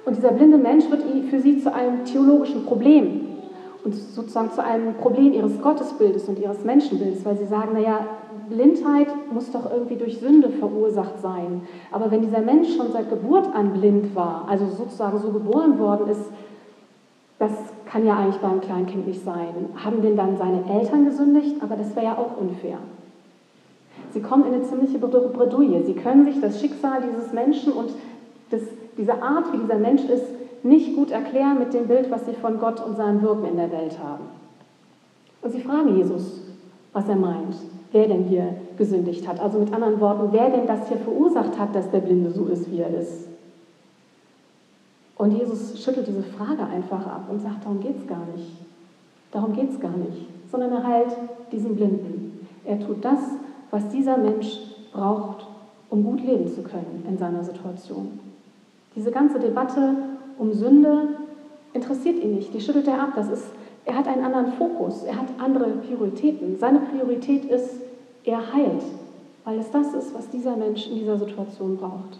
Und 0.05 0.15
dieser 0.15 0.31
blinde 0.31 0.57
Mensch 0.57 0.89
wird 0.89 1.03
für 1.29 1.39
sie 1.39 1.59
zu 1.59 1.73
einem 1.73 2.05
theologischen 2.05 2.65
Problem 2.65 3.27
und 3.83 3.93
sozusagen 3.93 4.51
zu 4.51 4.63
einem 4.63 4.93
Problem 4.95 5.33
ihres 5.33 5.61
Gottesbildes 5.61 6.29
und 6.29 6.39
ihres 6.39 6.63
Menschenbildes, 6.63 7.25
weil 7.25 7.37
sie 7.37 7.45
sagen, 7.45 7.73
naja, 7.73 8.05
Blindheit 8.49 9.07
muss 9.33 9.51
doch 9.51 9.69
irgendwie 9.71 9.95
durch 9.95 10.19
Sünde 10.19 10.49
verursacht 10.49 11.19
sein. 11.21 11.61
Aber 11.91 12.09
wenn 12.11 12.21
dieser 12.21 12.41
Mensch 12.41 12.75
schon 12.75 12.91
seit 12.91 13.09
Geburt 13.09 13.53
an 13.53 13.73
blind 13.73 14.15
war, 14.15 14.45
also 14.47 14.67
sozusagen 14.67 15.19
so 15.19 15.29
geboren 15.29 15.77
worden 15.79 16.09
ist, 16.09 16.25
das 17.39 17.51
kann 17.89 18.05
ja 18.05 18.17
eigentlich 18.17 18.41
beim 18.41 18.61
Kleinkind 18.61 19.07
nicht 19.07 19.23
sein. 19.23 19.69
Haben 19.75 20.01
denn 20.01 20.15
dann 20.15 20.37
seine 20.37 20.63
Eltern 20.69 21.05
gesündigt? 21.05 21.55
Aber 21.61 21.75
das 21.75 21.95
wäre 21.95 22.05
ja 22.05 22.17
auch 22.17 22.39
unfair. 22.39 22.77
Sie 24.13 24.21
kommen 24.21 24.45
in 24.45 24.53
eine 24.53 24.63
ziemliche 24.63 24.99
Bredouille. 24.99 25.83
Sie 25.83 25.93
können 25.93 26.25
sich 26.25 26.39
das 26.39 26.59
Schicksal 26.59 27.01
dieses 27.01 27.33
Menschen 27.33 27.73
und 27.73 27.91
das, 28.49 28.61
diese 28.97 29.21
Art, 29.21 29.51
wie 29.53 29.57
dieser 29.57 29.77
Mensch 29.77 30.03
ist, 30.03 30.25
nicht 30.63 30.95
gut 30.95 31.11
erklären 31.11 31.59
mit 31.59 31.73
dem 31.73 31.87
Bild, 31.87 32.09
was 32.09 32.25
sie 32.25 32.33
von 32.33 32.59
Gott 32.59 32.83
und 32.85 32.97
seinem 32.97 33.21
Wirken 33.21 33.45
in 33.45 33.57
der 33.57 33.71
Welt 33.71 33.97
haben. 34.03 34.25
Und 35.41 35.51
sie 35.51 35.61
fragen 35.61 35.97
Jesus, 35.97 36.41
was 36.93 37.07
er 37.07 37.15
meint, 37.15 37.55
wer 37.91 38.07
denn 38.07 38.23
hier 38.23 38.55
gesündigt 38.77 39.27
hat. 39.27 39.39
Also 39.39 39.59
mit 39.59 39.73
anderen 39.73 39.99
Worten, 39.99 40.29
wer 40.31 40.49
denn 40.49 40.67
das 40.67 40.87
hier 40.87 40.97
verursacht 40.97 41.57
hat, 41.59 41.75
dass 41.75 41.89
der 41.91 41.99
Blinde 41.99 42.31
so 42.31 42.45
ist, 42.47 42.71
wie 42.71 42.79
er 42.79 42.89
ist. 42.99 43.27
Und 45.17 45.31
Jesus 45.31 45.81
schüttelt 45.83 46.07
diese 46.07 46.23
Frage 46.23 46.63
einfach 46.63 47.05
ab 47.05 47.27
und 47.29 47.41
sagt, 47.41 47.63
darum 47.65 47.79
geht 47.79 47.97
es 47.97 48.07
gar 48.07 48.25
nicht. 48.35 48.51
Darum 49.31 49.53
geht 49.53 49.71
es 49.71 49.79
gar 49.79 49.95
nicht, 49.97 50.27
sondern 50.51 50.71
er 50.71 50.83
heilt 50.83 51.17
diesen 51.51 51.75
Blinden. 51.75 52.47
Er 52.65 52.79
tut 52.79 53.03
das, 53.03 53.19
was 53.71 53.89
dieser 53.89 54.17
Mensch 54.17 54.59
braucht, 54.93 55.45
um 55.89 56.03
gut 56.03 56.23
leben 56.23 56.47
zu 56.47 56.61
können 56.61 57.05
in 57.07 57.17
seiner 57.17 57.43
Situation. 57.43 58.19
Diese 58.95 59.11
ganze 59.11 59.39
Debatte 59.39 59.95
um 60.37 60.53
Sünde 60.53 61.17
interessiert 61.73 62.23
ihn 62.23 62.35
nicht. 62.35 62.53
Die 62.53 62.61
schüttelt 62.61 62.87
er 62.87 63.01
ab. 63.01 63.13
Das 63.15 63.29
ist, 63.29 63.45
er 63.85 63.95
hat 63.95 64.07
einen 64.07 64.23
anderen 64.23 64.53
Fokus. 64.53 65.03
Er 65.03 65.17
hat 65.17 65.27
andere 65.39 65.69
Prioritäten. 65.69 66.57
Seine 66.57 66.79
Priorität 66.79 67.45
ist, 67.45 67.75
er 68.23 68.53
heilt, 68.53 68.83
weil 69.45 69.59
es 69.59 69.71
das 69.71 69.93
ist, 69.93 70.13
was 70.13 70.29
dieser 70.29 70.57
Mensch 70.57 70.87
in 70.87 70.95
dieser 70.95 71.17
Situation 71.17 71.77
braucht. 71.77 72.19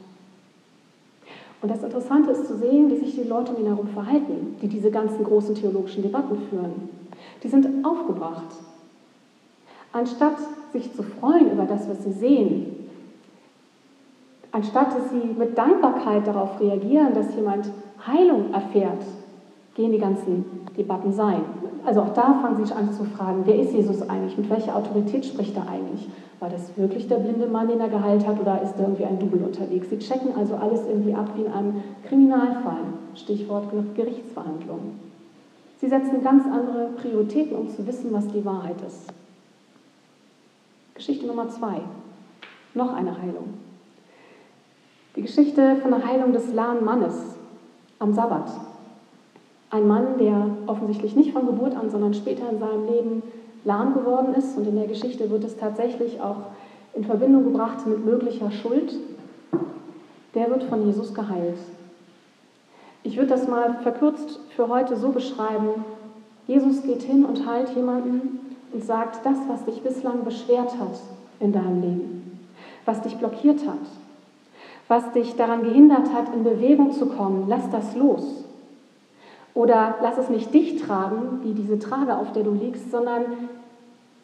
Und 1.61 1.71
das 1.71 1.83
Interessante 1.83 2.31
ist 2.31 2.45
zu 2.45 2.57
sehen, 2.57 2.89
wie 2.89 2.97
sich 2.97 3.15
die 3.15 3.27
Leute 3.27 3.53
um 3.53 3.61
ihn 3.61 3.67
herum 3.67 3.87
verhalten, 3.87 4.55
die 4.61 4.67
diese 4.67 4.91
ganzen 4.91 5.23
großen 5.23 5.55
theologischen 5.55 6.03
Debatten 6.03 6.37
führen. 6.49 6.89
Die 7.43 7.47
sind 7.47 7.85
aufgebracht. 7.85 8.55
Anstatt 9.91 10.37
sich 10.71 10.93
zu 10.93 11.01
freuen 11.01 11.51
über 11.51 11.63
das, 11.63 11.89
was 11.89 12.03
sie 12.03 12.11
sehen, 12.11 12.89
anstatt 14.51 14.95
dass 14.95 15.09
sie 15.09 15.33
mit 15.37 15.57
Dankbarkeit 15.57 16.27
darauf 16.27 16.59
reagieren, 16.59 17.13
dass 17.15 17.35
jemand 17.35 17.71
Heilung 18.05 18.53
erfährt, 18.53 19.03
gehen 19.77 19.91
die 19.91 19.99
ganzen 19.99 20.43
Debatten 20.75 21.13
sein. 21.13 21.41
Also 21.85 22.01
auch 22.01 22.13
da 22.13 22.39
fangen 22.41 22.65
sie 22.65 22.73
an 22.73 22.91
zu 22.91 23.05
fragen, 23.05 23.43
wer 23.45 23.57
ist 23.57 23.71
Jesus 23.71 24.01
eigentlich? 24.09 24.37
Mit 24.37 24.49
welcher 24.49 24.75
Autorität 24.75 25.25
spricht 25.25 25.55
er 25.55 25.69
eigentlich? 25.69 26.09
War 26.39 26.49
das 26.49 26.77
wirklich 26.77 27.07
der 27.07 27.17
blinde 27.17 27.47
Mann, 27.47 27.67
den 27.67 27.79
er 27.79 27.87
geheilt 27.87 28.27
hat, 28.27 28.39
oder 28.41 28.61
ist 28.61 28.75
da 28.75 28.83
irgendwie 28.83 29.05
ein 29.05 29.19
Double 29.19 29.43
unterwegs? 29.43 29.89
Sie 29.89 29.99
checken 29.99 30.35
also 30.35 30.55
alles 30.55 30.81
irgendwie 30.85 31.13
ab 31.13 31.29
wie 31.35 31.43
in 31.43 31.51
einem 31.51 31.83
Kriminalfall. 32.07 32.81
Stichwort 33.15 33.65
Gerichtsverhandlung. 33.95 34.95
Sie 35.79 35.87
setzen 35.87 36.23
ganz 36.23 36.45
andere 36.45 36.89
Prioritäten, 36.97 37.55
um 37.55 37.69
zu 37.69 37.85
wissen, 37.87 38.11
was 38.11 38.27
die 38.27 38.43
Wahrheit 38.43 38.81
ist. 38.85 39.07
Geschichte 40.95 41.25
Nummer 41.27 41.49
zwei. 41.49 41.81
Noch 42.73 42.93
eine 42.93 43.17
Heilung. 43.17 43.53
Die 45.15 45.21
Geschichte 45.21 45.77
von 45.77 45.91
der 45.91 46.05
Heilung 46.05 46.33
des 46.33 46.53
lahmen 46.53 46.83
Mannes 46.83 47.37
am 47.99 48.13
Sabbat. 48.13 48.51
Ein 49.69 49.87
Mann, 49.87 50.17
der 50.17 50.49
offensichtlich 50.67 51.15
nicht 51.15 51.33
von 51.33 51.45
Geburt 51.45 51.75
an, 51.75 51.89
sondern 51.89 52.13
später 52.13 52.49
in 52.49 52.59
seinem 52.59 52.87
Leben 52.87 53.23
lahm 53.65 53.93
geworden 53.93 54.33
ist. 54.33 54.57
Und 54.57 54.67
in 54.67 54.75
der 54.75 54.87
Geschichte 54.87 55.29
wird 55.29 55.43
es 55.43 55.57
tatsächlich 55.57 56.21
auch 56.21 56.37
in 56.93 57.03
Verbindung 57.03 57.43
gebracht 57.45 57.85
mit 57.85 58.05
möglicher 58.05 58.49
Schuld. 58.51 58.93
Der 60.33 60.49
wird 60.49 60.63
von 60.63 60.85
Jesus 60.85 61.13
geheilt. 61.13 61.57
Ich 63.03 63.17
würde 63.17 63.29
das 63.29 63.47
mal 63.47 63.75
verkürzt 63.83 64.39
für 64.55 64.67
heute 64.69 64.95
so 64.95 65.09
beschreiben. 65.09 65.85
Jesus 66.47 66.83
geht 66.83 67.03
hin 67.03 67.25
und 67.25 67.45
heilt 67.45 67.69
jemanden 67.75 68.39
und 68.73 68.83
sagt, 68.83 69.25
das, 69.25 69.37
was 69.47 69.65
dich 69.65 69.81
bislang 69.81 70.23
beschwert 70.23 70.77
hat 70.79 70.99
in 71.39 71.51
deinem 71.51 71.81
Leben, 71.81 72.39
was 72.85 73.01
dich 73.01 73.17
blockiert 73.17 73.65
hat, 73.67 73.79
was 74.87 75.11
dich 75.11 75.35
daran 75.35 75.63
gehindert 75.63 76.13
hat, 76.13 76.33
in 76.33 76.43
Bewegung 76.43 76.91
zu 76.91 77.07
kommen, 77.07 77.45
lass 77.47 77.69
das 77.69 77.95
los. 77.95 78.46
Oder 79.57 79.95
lass 80.03 80.19
es 80.19 80.29
nicht 80.29 80.53
dich 80.53 80.79
tragen, 80.83 81.39
wie 81.41 81.55
diese 81.55 81.79
Trage, 81.79 82.15
auf 82.15 82.31
der 82.31 82.43
du 82.43 82.51
liegst, 82.51 82.91
sondern 82.91 83.23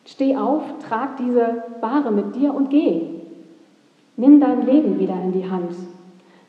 steh 0.05 0.37
auf, 0.37 0.61
trag 0.87 1.17
diese 1.17 1.63
Ware 1.81 2.11
mit 2.11 2.35
dir 2.35 2.53
und 2.53 2.69
geh. 2.69 3.01
Nimm 4.15 4.39
dein 4.39 4.63
Leben 4.63 4.99
wieder 4.99 5.15
in 5.23 5.31
die 5.31 5.49
Hand. 5.49 5.73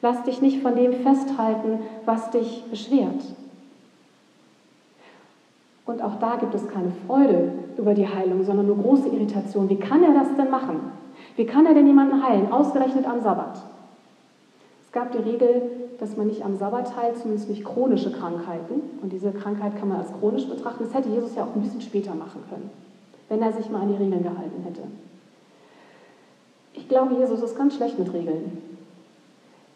Lass 0.03 0.23
dich 0.25 0.42
nicht 0.42 0.61
von 0.61 0.77
dem 0.77 0.92
festhalten, 1.03 1.79
was 2.05 2.31
dich 2.31 2.62
beschwert. 2.68 3.25
Und 5.87 6.03
auch 6.03 6.16
da 6.16 6.37
gibt 6.37 6.55
es 6.55 6.68
keine 6.68 6.92
Freude 7.07 7.53
über 7.79 7.94
die 7.94 8.07
Heilung, 8.07 8.44
sondern 8.44 8.66
nur 8.66 8.77
große 8.77 9.09
Irritation. 9.09 9.70
Wie 9.70 9.79
kann 9.79 10.03
er 10.03 10.12
das 10.12 10.37
denn 10.37 10.51
machen? 10.51 10.92
Wie 11.37 11.47
kann 11.47 11.64
er 11.64 11.73
denn 11.73 11.87
jemanden 11.87 12.23
heilen, 12.23 12.53
ausgerechnet 12.53 13.07
am 13.07 13.23
Sabbat? 13.23 13.62
Gab 14.95 15.13
die 15.13 15.19
Regel, 15.19 15.63
dass 15.99 16.17
man 16.17 16.29
nicht 16.29 16.45
am 16.45 16.57
Sabbat 16.57 16.97
heilt, 16.97 17.19
zumindest 17.19 17.51
nicht 17.51 17.65
chronische 17.65 18.13
Krankheiten. 18.13 18.81
Und 19.03 19.13
diese 19.13 19.33
Krankheit 19.33 19.77
kann 19.77 19.89
man 19.89 19.99
als 19.99 20.13
chronisch 20.19 20.47
betrachten. 20.47 20.85
Das 20.85 20.95
hätte 20.95 21.11
Jesus 21.11 21.35
ja 21.35 21.45
auch 21.45 21.55
ein 21.55 21.61
bisschen 21.61 21.83
später 21.83 22.15
machen 22.15 22.43
können, 22.49 22.71
wenn 23.29 23.43
er 23.43 23.53
sich 23.53 23.69
mal 23.69 23.83
an 23.83 23.89
die 23.89 24.03
Regeln 24.03 24.23
gehalten 24.23 24.63
hätte. 24.65 24.83
Ich 26.73 26.89
glaube, 26.89 27.15
Jesus 27.15 27.43
ist 27.43 27.57
ganz 27.57 27.77
schlecht 27.77 27.99
mit 27.99 28.13
Regeln. 28.13 28.59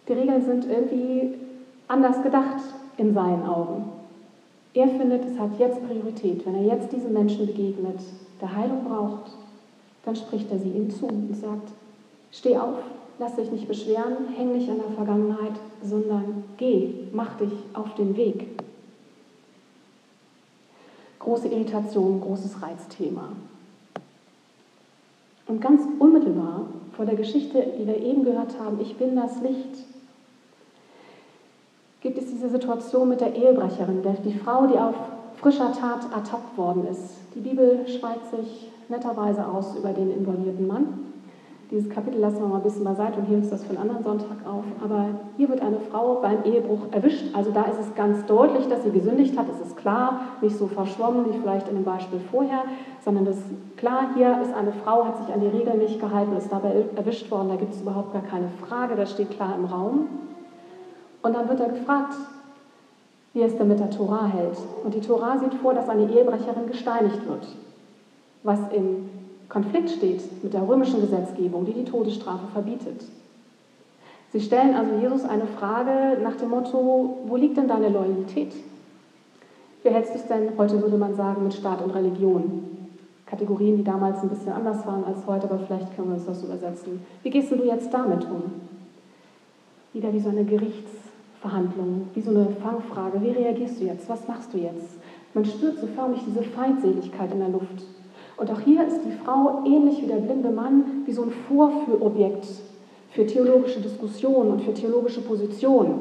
Die 0.09 0.13
Regeln 0.13 0.45
sind 0.45 0.67
irgendwie 0.67 1.35
anders 1.87 2.23
gedacht 2.23 2.63
in 2.97 3.13
seinen 3.13 3.47
Augen. 3.47 3.93
Er 4.75 4.89
findet, 4.89 5.25
es 5.25 5.39
hat 5.39 5.59
jetzt 5.59 5.85
Priorität. 5.87 6.47
Wenn 6.47 6.55
er 6.55 6.77
jetzt 6.77 6.93
diesen 6.93 7.13
Menschen 7.13 7.47
begegnet, 7.47 8.01
der 8.41 8.55
Heilung 8.55 8.85
braucht, 8.85 9.33
dann 10.05 10.15
spricht 10.15 10.51
er 10.53 10.59
sie 10.59 10.71
ihm 10.71 10.91
zu 10.91 11.07
und 11.07 11.35
sagt, 11.35 11.71
steh 12.31 12.57
auf, 12.57 12.77
Lass 13.19 13.35
dich 13.35 13.51
nicht 13.51 13.67
beschweren, 13.67 14.29
häng 14.37 14.53
nicht 14.53 14.71
an 14.71 14.79
der 14.79 14.95
Vergangenheit, 14.95 15.55
sondern 15.83 16.45
geh, 16.57 16.95
mach 17.13 17.37
dich 17.37 17.53
auf 17.75 17.95
den 17.97 18.17
Weg. 18.17 18.47
Große 21.19 21.49
Irritation, 21.49 22.21
großes 22.21 22.63
Reizthema. 22.63 23.33
Und 25.49 25.61
ganz 25.61 25.83
unmittelbar 25.99 26.67
vor 26.93 27.07
der 27.07 27.17
Geschichte, 27.17 27.67
die 27.79 27.87
wir 27.87 27.97
eben 27.97 28.25
gehört 28.25 28.59
haben, 28.61 28.81
ich 28.81 28.97
bin 28.97 29.17
das 29.17 29.41
Licht, 29.41 29.85
gibt 32.01 32.19
es 32.19 32.27
diese 32.27 32.49
Situation 32.49 33.09
mit 33.09 33.21
der 33.21 33.35
Ehebrecherin, 33.35 34.03
die 34.25 34.35
Frau, 34.35 34.67
die 34.69 34.79
auf 34.79 34.95
frischer 35.37 35.73
Tat 35.73 36.13
ertappt 36.15 36.57
worden 36.57 36.87
ist. 36.89 37.17
Die 37.35 37.41
Bibel 37.41 37.87
schweigt 37.89 38.31
sich 38.31 38.71
netterweise 38.89 39.47
aus 39.47 39.77
über 39.77 39.93
den 39.93 40.11
involvierten 40.13 40.67
Mann. 40.67 41.08
Dieses 41.71 41.91
Kapitel 41.91 42.19
lassen 42.19 42.41
wir 42.41 42.47
mal 42.47 42.57
ein 42.57 42.63
bisschen 42.63 42.85
beiseite 42.85 43.19
und 43.19 43.27
heben 43.27 43.43
uns 43.43 43.51
das 43.51 43.63
für 43.63 43.71
einen 43.71 43.91
anderen 43.91 44.03
Sonntag 44.03 44.39
auf. 44.47 44.65
Aber 44.83 45.09
hier 45.37 45.51
wird 45.51 45.61
eine 45.61 45.79
Frau 45.91 46.15
beim 46.23 46.43
Ehebruch 46.45 46.87
erwischt. 46.93 47.27
Also 47.35 47.51
da 47.51 47.65
ist 47.65 47.79
es 47.79 47.95
ganz 47.95 48.25
deutlich, 48.25 48.69
dass 48.69 48.85
sie 48.85 48.91
gesündigt 48.91 49.37
hat. 49.37 49.47
Es 49.51 49.67
ist 49.67 49.77
klar, 49.77 50.21
nicht 50.41 50.57
so 50.57 50.67
verschwommen 50.67 51.27
wie 51.27 51.39
vielleicht 51.39 51.69
in 51.69 51.75
dem 51.75 51.85
Beispiel 51.85 52.21
vorher, 52.31 52.63
sondern 53.05 53.27
es 53.27 53.37
ist 53.37 53.77
klar, 53.77 54.09
hier 54.15 54.41
ist 54.41 54.55
eine 54.55 54.73
Frau, 54.73 55.05
hat 55.05 55.19
sich 55.19 55.35
an 55.35 55.41
die 55.41 55.47
Regeln 55.47 55.79
nicht 55.79 56.01
gehalten, 56.01 56.35
ist 56.39 56.51
dabei 56.51 56.87
erwischt 56.97 57.31
worden. 57.31 57.51
Da 57.51 57.57
gibt 57.57 57.75
es 57.75 57.83
überhaupt 57.83 58.15
gar 58.15 58.23
keine 58.23 58.49
Frage, 58.67 58.97
das 58.97 59.11
steht 59.11 59.31
klar 59.31 59.55
im 59.55 59.67
Raum. 59.67 60.09
Und 61.21 61.37
dann 61.37 61.51
wird 61.51 61.61
er 61.61 61.69
gefragt, 61.69 62.15
wie 63.35 63.43
es 63.43 63.59
denn 63.59 63.69
mit 63.69 63.79
der 63.79 63.91
Tora 63.91 64.25
hält. 64.25 64.57
Und 64.85 64.95
die 64.95 65.01
Tora 65.01 65.37
sieht 65.37 65.53
vor, 65.55 65.75
dass 65.75 65.91
eine 65.91 66.11
Ehebrecherin 66.11 66.67
gesteinigt 66.67 67.29
wird, 67.29 67.47
was 68.43 68.59
im 68.73 69.11
Konflikt 69.49 69.91
steht 69.91 70.43
mit 70.43 70.53
der 70.53 70.69
römischen 70.69 71.01
Gesetzgebung, 71.01 71.65
die 71.65 71.73
die 71.73 71.85
Todesstrafe 71.85 72.47
verbietet. 72.53 73.05
Sie 74.31 74.41
stellen 74.41 74.75
also 74.75 74.95
Jesus 75.01 75.25
eine 75.25 75.47
Frage 75.47 76.21
nach 76.23 76.37
dem 76.37 76.51
Motto, 76.51 77.19
wo 77.27 77.37
liegt 77.37 77.57
denn 77.57 77.67
deine 77.67 77.89
Loyalität? 77.89 78.53
Wie 79.83 79.89
hältst 79.89 80.13
du 80.13 80.19
es 80.19 80.27
denn, 80.27 80.51
heute 80.59 80.83
würde 80.83 80.99
man 80.99 81.15
sagen, 81.15 81.45
mit 81.45 81.55
Staat 81.55 81.83
und 81.83 81.93
Religion? 81.93 82.79
Kategorien, 83.25 83.79
die 83.79 83.85
damals 83.85 84.23
ein 84.23 84.29
bisschen 84.29 84.53
anders 84.53 84.87
waren 84.87 85.05
als 85.05 85.27
heute, 85.27 85.45
aber 85.45 85.59
vielleicht 85.61 85.95
können 85.95 86.09
wir 86.09 86.17
uns 86.17 86.27
das 86.27 86.43
übersetzen. 86.43 87.01
Wie 87.23 87.31
gehst 87.31 87.51
du 87.51 87.57
jetzt 87.65 87.93
damit 87.93 88.25
um? 88.25 88.43
Wieder 89.95 90.13
wie 90.13 90.21
so 90.21 90.29
eine 90.29 90.45
Gerichtsverhandlung, 90.45 92.09
wie 92.15 92.21
so 92.21 92.31
eine 92.31 92.49
Fangfrage. 92.63 93.23
Wie 93.23 93.31
reagierst 93.31 93.81
du 93.81 93.85
jetzt? 93.85 94.09
Was 94.09 94.29
machst 94.29 94.53
du 94.53 94.59
jetzt? 94.59 94.99
Man 95.33 95.45
spürt 95.45 95.79
so 95.79 95.87
förmlich 95.87 96.23
diese 96.27 96.43
Feindseligkeit 96.43 97.33
in 97.33 97.39
der 97.39 97.49
Luft. 97.49 97.85
Und 98.39 98.51
auch 98.53 98.61
hier 98.61 98.87
ist 98.87 99.01
die 99.05 99.11
Frau 99.11 99.63
ähnlich 99.67 100.01
wie 100.01 100.07
der 100.07 100.17
blinde 100.17 100.51
Mann 100.51 101.03
wie 101.05 101.13
so 101.13 101.23
ein 101.23 101.33
Vorführobjekt 101.49 102.47
für 103.11 103.27
theologische 103.27 103.81
Diskussionen 103.81 104.53
und 104.53 104.63
für 104.63 104.73
theologische 104.73 105.21
Positionen, 105.21 106.01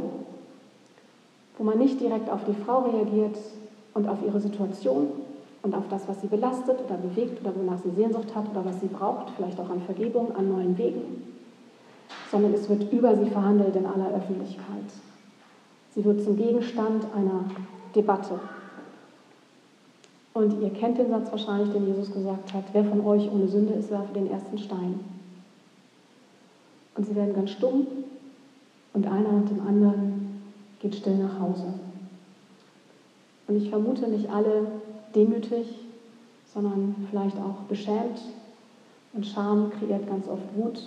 wo 1.57 1.63
man 1.63 1.79
nicht 1.79 1.99
direkt 1.99 2.29
auf 2.29 2.41
die 2.45 2.53
Frau 2.53 2.81
reagiert 2.81 3.37
und 3.95 4.07
auf 4.07 4.19
ihre 4.23 4.39
Situation 4.39 5.07
und 5.63 5.73
auf 5.73 5.85
das, 5.89 6.07
was 6.07 6.21
sie 6.21 6.27
belastet 6.27 6.77
oder 6.85 6.97
bewegt 6.97 7.41
oder 7.41 7.55
wonach 7.55 7.79
sie 7.79 7.89
Sehnsucht 7.89 8.35
hat 8.35 8.45
oder 8.51 8.63
was 8.63 8.79
sie 8.81 8.87
braucht, 8.87 9.31
vielleicht 9.35 9.59
auch 9.59 9.69
an 9.71 9.81
Vergebung, 9.81 10.35
an 10.35 10.49
neuen 10.49 10.77
Wegen, 10.77 11.23
sondern 12.31 12.53
es 12.53 12.69
wird 12.69 12.93
über 12.93 13.15
sie 13.15 13.31
verhandelt 13.31 13.75
in 13.75 13.87
aller 13.87 14.13
Öffentlichkeit. 14.13 14.85
Sie 15.95 16.05
wird 16.05 16.21
zum 16.21 16.37
Gegenstand 16.37 17.03
einer 17.15 17.45
Debatte. 17.95 18.39
Und 20.37 20.61
ihr 20.61 20.69
kennt 20.69 20.99
den 20.99 21.09
Satz 21.09 21.31
wahrscheinlich, 21.31 21.73
den 21.73 21.87
Jesus 21.87 22.13
gesagt 22.13 22.53
hat, 22.53 22.65
wer 22.71 22.85
von 22.85 23.03
euch 23.03 23.27
ohne 23.31 23.47
Sünde 23.47 23.73
ist, 23.73 23.89
werfe 23.89 24.13
den 24.13 24.29
ersten 24.29 24.59
Stein. 24.59 24.99
Und 26.93 27.07
sie 27.07 27.15
werden 27.15 27.33
ganz 27.33 27.49
stumm 27.49 27.87
und 28.93 29.07
einer 29.07 29.31
nach 29.31 29.49
dem 29.49 29.65
anderen 29.67 30.43
geht 30.79 30.93
still 30.93 31.17
nach 31.17 31.39
Hause. 31.39 31.73
Und 33.47 33.55
ich 33.55 33.71
vermute 33.71 34.07
nicht 34.09 34.29
alle 34.29 34.67
demütig, 35.15 35.79
sondern 36.53 36.93
vielleicht 37.09 37.37
auch 37.39 37.63
beschämt. 37.67 38.21
Und 39.13 39.25
Scham 39.25 39.71
kreiert 39.71 40.07
ganz 40.07 40.27
oft 40.27 40.55
Wut. 40.55 40.83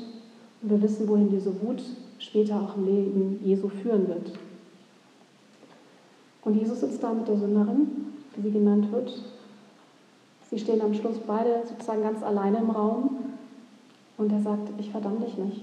Und 0.62 0.70
wir 0.70 0.80
wissen, 0.80 1.08
wohin 1.08 1.28
diese 1.28 1.60
Wut 1.60 1.82
später 2.20 2.54
auch 2.54 2.76
im 2.76 2.84
Leben 2.84 3.40
Jesu 3.42 3.68
führen 3.68 4.06
wird. 4.06 4.30
Und 6.42 6.54
Jesus 6.54 6.78
sitzt 6.78 7.02
da 7.02 7.12
mit 7.12 7.26
der 7.26 7.36
Sünderin, 7.36 7.88
wie 8.36 8.42
sie 8.42 8.52
genannt 8.52 8.92
wird, 8.92 9.20
Sie 10.50 10.58
stehen 10.58 10.82
am 10.82 10.94
Schluss 10.94 11.18
beide 11.26 11.62
sozusagen 11.64 12.02
ganz 12.02 12.24
alleine 12.24 12.58
im 12.58 12.70
Raum 12.70 13.18
und 14.18 14.32
er 14.32 14.40
sagt, 14.40 14.68
ich 14.78 14.90
verdamme 14.90 15.20
dich 15.20 15.38
nicht. 15.38 15.62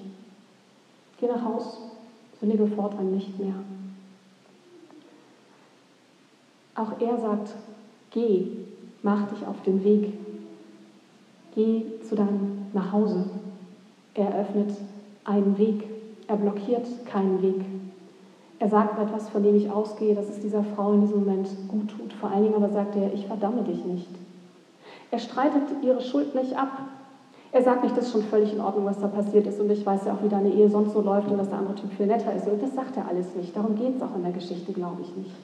Geh 1.19 1.28
nach 1.28 1.43
Haus, 1.43 1.82
sündige 2.39 2.67
fortan 2.67 3.12
nicht 3.12 3.38
mehr. 3.38 3.56
Auch 6.76 7.02
er 7.02 7.19
sagt, 7.19 7.56
geh, 8.12 8.47
mach 9.02 9.28
dich 9.28 9.45
auf 9.45 9.62
den 9.63 9.84
Weg, 9.84 10.13
geh 11.54 12.00
zu 12.08 12.15
deinem 12.15 12.67
Nachhause. 12.71 13.26
Er 14.13 14.39
öffnet 14.39 14.71
einen 15.26 15.58
Weg, 15.58 15.84
er 16.28 16.38
blockiert 16.38 16.88
keinen 17.06 17.41
Weg. 17.41 17.65
Er 18.60 18.69
sagt 18.69 18.97
etwas, 19.00 19.30
von 19.30 19.43
dem 19.43 19.56
ich 19.56 19.69
ausgehe, 19.69 20.15
dass 20.15 20.30
es 20.30 20.39
dieser 20.39 20.63
Frau 20.63 20.93
in 20.93 21.02
diesem 21.02 21.19
Moment 21.19 21.50
gut 21.67 21.89
tut. 21.89 22.13
Vor 22.13 22.30
allen 22.30 22.43
Dingen 22.43 22.56
aber 22.56 22.69
sagt 22.69 22.95
er, 22.95 23.13
ich 23.13 23.28
verdamme 23.28 23.63
dich 23.63 23.84
nicht. 23.84 24.10
Er 25.12 25.20
streitet 25.20 25.63
ihre 25.82 26.02
Schuld 26.02 26.36
nicht 26.36 26.58
ab. 26.58 26.70
Er 27.52 27.63
sagt 27.63 27.84
nicht, 27.84 27.96
das 27.96 28.08
ist 28.08 28.12
schon 28.12 28.24
völlig 28.24 28.54
in 28.54 28.60
Ordnung, 28.60 28.86
was 28.86 29.00
da 29.00 29.08
passiert 29.08 29.48
ist 29.48 29.60
und 29.60 29.72
ich 29.72 29.86
weiß 29.86 30.06
ja 30.06 30.13
auch, 30.13 30.22
wie 30.22 30.30
deine 30.30 30.50
Ehe 30.50 30.70
sonst 30.70 30.93
so 30.93 31.02
läuft 31.02 31.32
und 31.32 31.38
dass 31.38 31.50
der 31.50 31.60
andere 31.60 31.76
Typ 31.76 31.91
viel 31.93 32.08
netter 32.08 32.34
ist. 32.34 32.48
Und 32.48 32.62
das 32.62 32.76
sagt 32.76 32.98
er 32.98 33.08
alles 33.08 33.36
nicht. 33.36 33.56
Darum 33.56 33.76
geht 33.76 33.96
es 33.96 34.02
auch 34.02 34.15
in 34.15 34.24
der 34.24 34.34
Geschichte, 34.34 34.74
glaube 34.74 35.02
ich 35.02 35.15
nicht. 35.15 35.36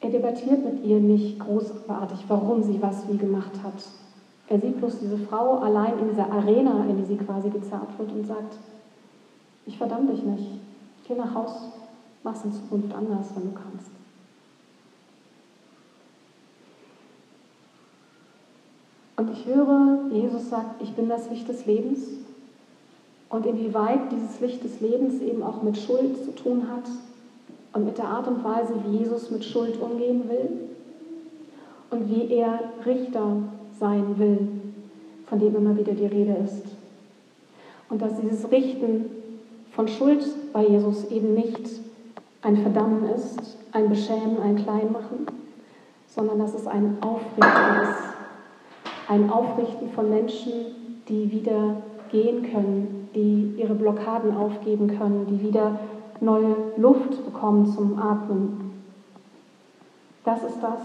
Er 0.00 0.10
debattiert 0.10 0.64
mit 0.64 0.84
ihr 0.84 0.98
nicht 0.98 1.38
großartig, 1.40 2.24
warum 2.28 2.62
sie 2.62 2.80
was 2.80 3.08
wie 3.08 3.18
gemacht 3.18 3.62
hat. 3.62 3.74
Er 4.48 4.58
sieht 4.58 4.78
bloß 4.78 4.98
diese 5.00 5.18
Frau 5.18 5.58
allein 5.58 5.98
in 5.98 6.08
dieser 6.08 6.32
Arena, 6.32 6.84
in 6.88 6.96
die 6.96 7.04
sie 7.04 7.16
quasi 7.16 7.50
gezerrt 7.50 7.98
wird 7.98 8.10
und 8.12 8.26
sagt, 8.26 8.56
ich 9.66 9.76
verdamme 9.76 10.12
dich 10.12 10.24
nicht. 10.24 10.60
Geh 11.06 11.14
nach 11.14 11.34
Haus, 11.34 11.68
mach's 12.22 12.44
in 12.44 12.52
Zukunft 12.52 12.94
anders, 12.94 13.26
wenn 13.34 13.44
du 13.44 13.52
kannst. 13.52 13.99
Und 19.20 19.32
ich 19.32 19.44
höre, 19.44 19.98
Jesus 20.10 20.48
sagt, 20.48 20.80
ich 20.80 20.94
bin 20.94 21.10
das 21.10 21.28
Licht 21.28 21.46
des 21.46 21.66
Lebens. 21.66 21.98
Und 23.28 23.44
inwieweit 23.44 24.10
dieses 24.10 24.40
Licht 24.40 24.64
des 24.64 24.80
Lebens 24.80 25.20
eben 25.20 25.42
auch 25.42 25.62
mit 25.62 25.76
Schuld 25.76 26.24
zu 26.24 26.34
tun 26.34 26.68
hat 26.70 26.88
und 27.74 27.84
mit 27.84 27.98
der 27.98 28.06
Art 28.06 28.26
und 28.26 28.42
Weise, 28.42 28.72
wie 28.82 28.96
Jesus 28.96 29.30
mit 29.30 29.44
Schuld 29.44 29.78
umgehen 29.78 30.22
will 30.26 30.48
und 31.90 32.08
wie 32.08 32.32
er 32.32 32.60
Richter 32.86 33.36
sein 33.78 34.18
will, 34.18 34.48
von 35.26 35.38
dem 35.38 35.54
immer 35.54 35.76
wieder 35.76 35.92
die 35.92 36.06
Rede 36.06 36.38
ist. 36.42 36.64
Und 37.90 38.00
dass 38.00 38.18
dieses 38.22 38.50
Richten 38.50 39.10
von 39.72 39.86
Schuld 39.86 40.24
bei 40.54 40.66
Jesus 40.66 41.10
eben 41.10 41.34
nicht 41.34 41.68
ein 42.40 42.56
Verdammen 42.56 43.04
ist, 43.14 43.58
ein 43.72 43.90
Beschämen, 43.90 44.40
ein 44.42 44.56
Kleinmachen, 44.56 45.26
sondern 46.06 46.38
dass 46.38 46.54
es 46.54 46.66
ein 46.66 46.96
Aufrichten 47.02 47.82
ist. 47.82 48.09
Ein 49.10 49.28
Aufrichten 49.28 49.90
von 49.90 50.08
Menschen, 50.08 50.52
die 51.08 51.32
wieder 51.32 51.82
gehen 52.12 52.48
können, 52.48 53.08
die 53.12 53.60
ihre 53.60 53.74
Blockaden 53.74 54.36
aufgeben 54.36 54.86
können, 54.96 55.26
die 55.26 55.44
wieder 55.44 55.80
neue 56.20 56.54
Luft 56.76 57.24
bekommen 57.24 57.66
zum 57.66 57.98
Atmen. 57.98 58.84
Das 60.24 60.44
ist 60.44 60.62
das, 60.62 60.78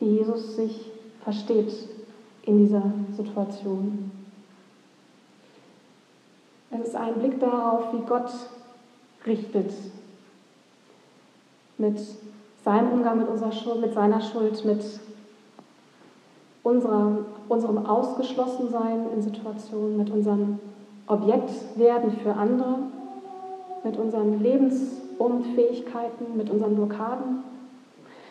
wie 0.00 0.06
Jesus 0.06 0.56
sich 0.56 0.90
versteht 1.22 1.72
in 2.42 2.58
dieser 2.58 2.82
Situation. 3.12 4.10
Es 6.72 6.88
ist 6.88 6.96
ein 6.96 7.14
Blick 7.14 7.38
darauf, 7.38 7.92
wie 7.92 8.04
Gott 8.08 8.32
richtet. 9.24 9.72
Mit 11.78 12.00
seinem 12.64 12.90
Umgang 12.90 13.18
mit 13.18 13.28
unserer 13.28 13.52
Schuld, 13.52 13.82
mit 13.82 13.94
seiner 13.94 14.20
Schuld, 14.20 14.64
mit 14.64 14.82
unserer, 16.62 17.18
unserem 17.48 17.86
Ausgeschlossensein 17.86 19.06
in 19.14 19.22
Situationen, 19.22 19.96
mit 19.96 20.10
unserem 20.10 20.58
Objektwerden 21.06 22.12
für 22.22 22.34
andere, 22.34 22.78
mit 23.84 23.96
unseren 23.96 24.40
Lebensunfähigkeiten, 24.42 26.36
mit 26.36 26.50
unseren 26.50 26.76
Blockaden, 26.76 27.42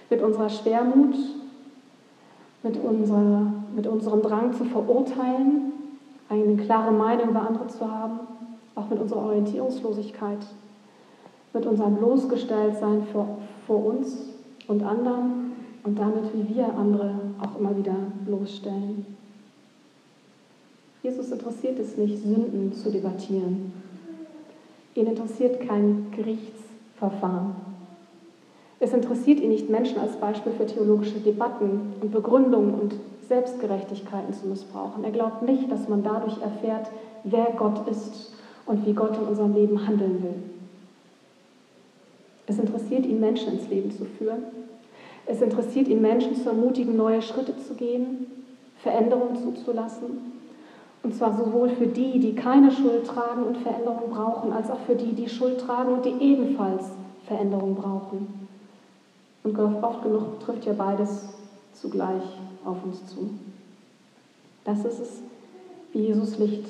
mit 0.10 0.21
unserer 0.21 0.50
Schwermut, 0.50 1.15
mit, 2.63 2.78
unserer, 2.84 3.54
mit 3.76 3.88
unserem 3.88 4.21
Drang 4.21 4.54
zu 4.54 4.65
verurteilen, 4.65 5.74
eine 6.30 6.56
klare 6.58 6.91
Meinung 6.91 7.30
über 7.30 7.41
andere 7.47 7.67
zu 7.67 7.89
haben, 7.89 8.19
auch 8.76 8.89
mit 8.89 9.00
unserer 9.00 9.26
Orientierungslosigkeit, 9.26 10.39
mit 11.54 11.65
unserem 11.65 11.95
Bloßgestelltsein 11.95 13.04
vor, 13.12 13.38
vor 13.67 13.86
uns 13.86 14.17
und 14.67 14.84
anderen 14.84 15.40
und 15.84 15.98
damit, 15.98 16.26
wie 16.34 16.56
wir 16.56 16.74
andere 16.74 17.15
auch 17.41 17.60
immer 17.60 17.76
wieder 17.78 17.96
bloßstellen. 18.26 19.06
Jesus 21.04 21.32
interessiert 21.32 21.80
es 21.80 21.98
nicht, 21.98 22.22
Sünden 22.22 22.74
zu 22.74 22.91
debattieren. 22.91 23.74
Ihn 24.94 25.08
interessiert 25.08 25.67
kein 25.67 26.12
Gerichtsverfahren. 26.15 27.56
Es 28.80 28.94
interessiert 28.94 29.39
ihn 29.39 29.50
nicht, 29.50 29.70
Menschen 29.70 30.00
als 30.00 30.15
Beispiel 30.17 30.52
für 30.54 30.65
theologische 30.65 31.20
Debatten 31.20 31.94
und 32.02 32.12
Begründungen 32.12 32.74
und 32.74 32.96
Selbstgerechtigkeiten 33.28 34.34
zu 34.34 34.48
missbrauchen. 34.48 35.04
Er 35.04 35.12
glaubt 35.12 35.44
nicht, 35.44 35.72
dass 35.72 35.88
man 35.88 36.04
dadurch 36.04 36.41
erfährt, 36.41 36.88
wer 37.24 37.54
Gott 37.58 37.88
ist 37.88 38.34
und 38.65 38.86
wie 38.86 38.94
Gott 38.94 39.17
in 39.17 39.24
unserem 39.24 39.54
Leben 39.54 39.88
handeln 39.88 40.22
will. 40.24 40.44
Es 42.48 42.60
interessiert 42.60 43.06
ihn, 43.06 43.20
Menschen 43.20 43.54
ins 43.54 43.70
Leben 43.70 43.91
zu 43.91 44.06
führen. 44.06 44.44
Es 45.32 45.41
interessiert 45.41 45.88
ihn, 45.88 46.02
Menschen 46.02 46.36
zu 46.36 46.50
ermutigen, 46.50 46.98
neue 46.98 47.22
Schritte 47.22 47.56
zu 47.58 47.74
gehen, 47.76 48.28
Veränderungen 48.84 49.38
zuzulassen. 49.38 50.34
Und 51.04 51.15
zwar 51.15 51.38
sowohl 51.38 51.70
für 51.70 51.88
die, 51.88 52.20
die 52.20 52.36
keine 52.36 52.70
Schuld 52.70 53.08
tragen 53.08 53.44
und 53.44 53.58
Veränderung 53.58 54.10
brauchen, 54.12 54.52
als 54.52 54.70
auch 54.70 54.82
für 54.82 54.96
die, 54.96 55.13
die 55.13 55.30
Schuld 55.30 55.62
tragen 55.62 55.94
und 55.94 56.06
die 56.06 56.22
ebenfalls 56.22 56.84
Veränderung 57.28 57.76
brauchen. 57.76 58.50
Und 59.44 59.58
oft 59.58 60.04
genug 60.04 60.41
trifft 60.41 60.65
ja 60.65 60.74
beides 60.74 61.30
zugleich 61.74 62.24
auf 62.65 62.84
uns 62.84 63.08
zu. 63.08 63.30
Das 64.65 64.84
ist 64.84 65.00
es, 65.00 65.22
wie 65.94 66.08
Jesus 66.08 66.39
Licht 66.39 66.65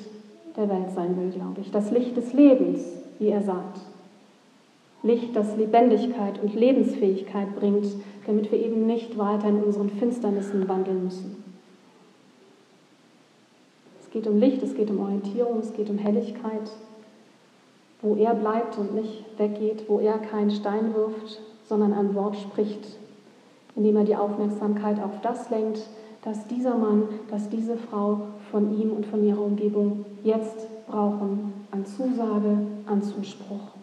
der 0.56 0.68
Welt 0.68 0.92
sein 0.94 1.16
will, 1.16 1.30
glaube 1.30 1.62
ich. 1.62 1.72
Das 1.72 1.90
Licht 1.90 2.16
des 2.16 2.32
Lebens, 2.32 2.80
wie 3.18 3.28
er 3.28 3.42
sagt. 3.42 3.80
Licht, 5.02 5.34
das 5.34 5.56
Lebendigkeit 5.56 6.40
und 6.40 6.54
Lebensfähigkeit 6.54 7.56
bringt, 7.56 7.86
damit 8.26 8.50
wir 8.50 8.58
eben 8.58 8.86
nicht 8.86 9.18
weiter 9.18 9.48
in 9.48 9.62
unseren 9.62 9.90
Finsternissen 9.90 10.68
wandeln 10.68 11.04
müssen. 11.04 11.42
Es 14.00 14.10
geht 14.10 14.26
um 14.26 14.38
Licht, 14.38 14.62
es 14.62 14.74
geht 14.74 14.90
um 14.90 15.00
Orientierung, 15.00 15.60
es 15.60 15.72
geht 15.72 15.88
um 15.90 15.98
Helligkeit, 15.98 16.70
wo 18.02 18.14
er 18.16 18.34
bleibt 18.34 18.76
und 18.78 18.94
nicht 18.94 19.24
weggeht, 19.38 19.88
wo 19.88 20.00
er 20.00 20.18
keinen 20.18 20.50
Stein 20.50 20.94
wirft, 20.94 21.40
sondern 21.66 21.92
ein 21.92 22.14
Wort 22.14 22.36
spricht, 22.36 22.98
indem 23.74 23.96
er 23.96 24.04
die 24.04 24.16
Aufmerksamkeit 24.16 25.02
auf 25.02 25.20
das 25.22 25.50
lenkt, 25.50 25.88
dass 26.22 26.46
dieser 26.46 26.76
Mann, 26.76 27.08
dass 27.30 27.48
diese 27.48 27.76
Frau 27.76 28.20
von 28.50 28.78
ihm 28.78 28.92
und 28.92 29.06
von 29.06 29.24
ihrer 29.24 29.40
Umgebung 29.40 30.04
jetzt 30.22 30.68
brauchen 30.86 31.52
an 31.70 31.86
Zusage, 31.86 32.58
an 32.86 33.02
Zuspruch. 33.02 33.81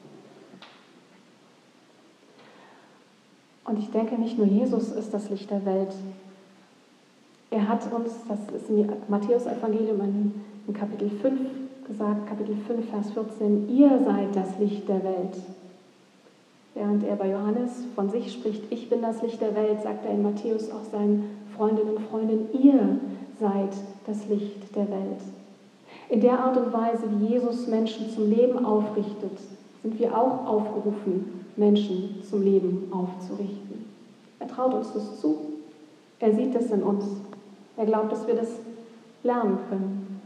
Und 3.69 3.77
ich 3.77 3.91
denke, 3.91 4.15
nicht 4.15 4.37
nur 4.37 4.47
Jesus 4.47 4.91
ist 4.91 5.13
das 5.13 5.29
Licht 5.29 5.51
der 5.51 5.63
Welt. 5.63 5.93
Er 7.51 7.67
hat 7.67 7.81
uns, 7.93 8.13
das 8.27 8.39
ist 8.55 8.69
im 8.69 8.89
Matthäus-Evangelium 9.07 10.33
in 10.67 10.73
Kapitel 10.73 11.09
5 11.09 11.39
gesagt, 11.87 12.27
Kapitel 12.27 12.55
5, 12.67 12.89
Vers 12.89 13.11
14, 13.11 13.69
ihr 13.69 13.99
seid 14.05 14.35
das 14.35 14.57
Licht 14.59 14.87
der 14.89 15.03
Welt. 15.03 15.37
Während 16.73 17.03
er 17.03 17.15
bei 17.15 17.29
Johannes 17.29 17.83
von 17.95 18.09
sich 18.09 18.31
spricht, 18.33 18.63
ich 18.71 18.89
bin 18.89 19.01
das 19.01 19.21
Licht 19.21 19.39
der 19.39 19.55
Welt, 19.55 19.81
sagt 19.83 20.05
er 20.05 20.11
in 20.11 20.23
Matthäus 20.23 20.71
auch 20.71 20.83
seinen 20.91 21.29
Freundinnen 21.55 21.95
und 21.95 22.07
Freunden, 22.07 22.47
ihr 22.53 22.99
seid 23.39 23.73
das 24.07 24.27
Licht 24.27 24.75
der 24.75 24.89
Welt. 24.89 25.21
In 26.09 26.21
der 26.21 26.39
Art 26.39 26.57
und 26.57 26.73
Weise, 26.73 27.03
wie 27.19 27.33
Jesus 27.33 27.67
Menschen 27.67 28.09
zum 28.09 28.29
Leben 28.29 28.65
aufrichtet, 28.65 29.37
sind 29.83 29.99
wir 29.99 30.17
auch 30.17 30.47
aufgerufen, 30.47 31.38
Menschen 31.55 32.23
zum 32.27 32.41
Leben 32.41 32.91
aufzurichten. 32.91 33.85
Er 34.39 34.47
traut 34.47 34.73
uns 34.73 34.93
das 34.93 35.19
zu. 35.19 35.37
Er 36.19 36.33
sieht 36.33 36.55
das 36.55 36.71
in 36.71 36.83
uns. 36.83 37.05
Er 37.77 37.85
glaubt, 37.85 38.11
dass 38.11 38.27
wir 38.27 38.35
das 38.35 38.49
lernen 39.23 39.57
können. 39.69 40.21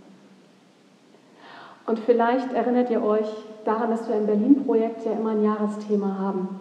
Und 1.85 1.99
vielleicht 1.99 2.53
erinnert 2.53 2.89
ihr 2.89 3.03
euch 3.03 3.27
daran, 3.65 3.89
dass 3.89 4.07
wir 4.07 4.15
im 4.15 4.25
Berlin-Projekt 4.25 5.05
ja 5.05 5.13
immer 5.13 5.31
ein 5.31 5.43
Jahresthema 5.43 6.17
haben. 6.17 6.59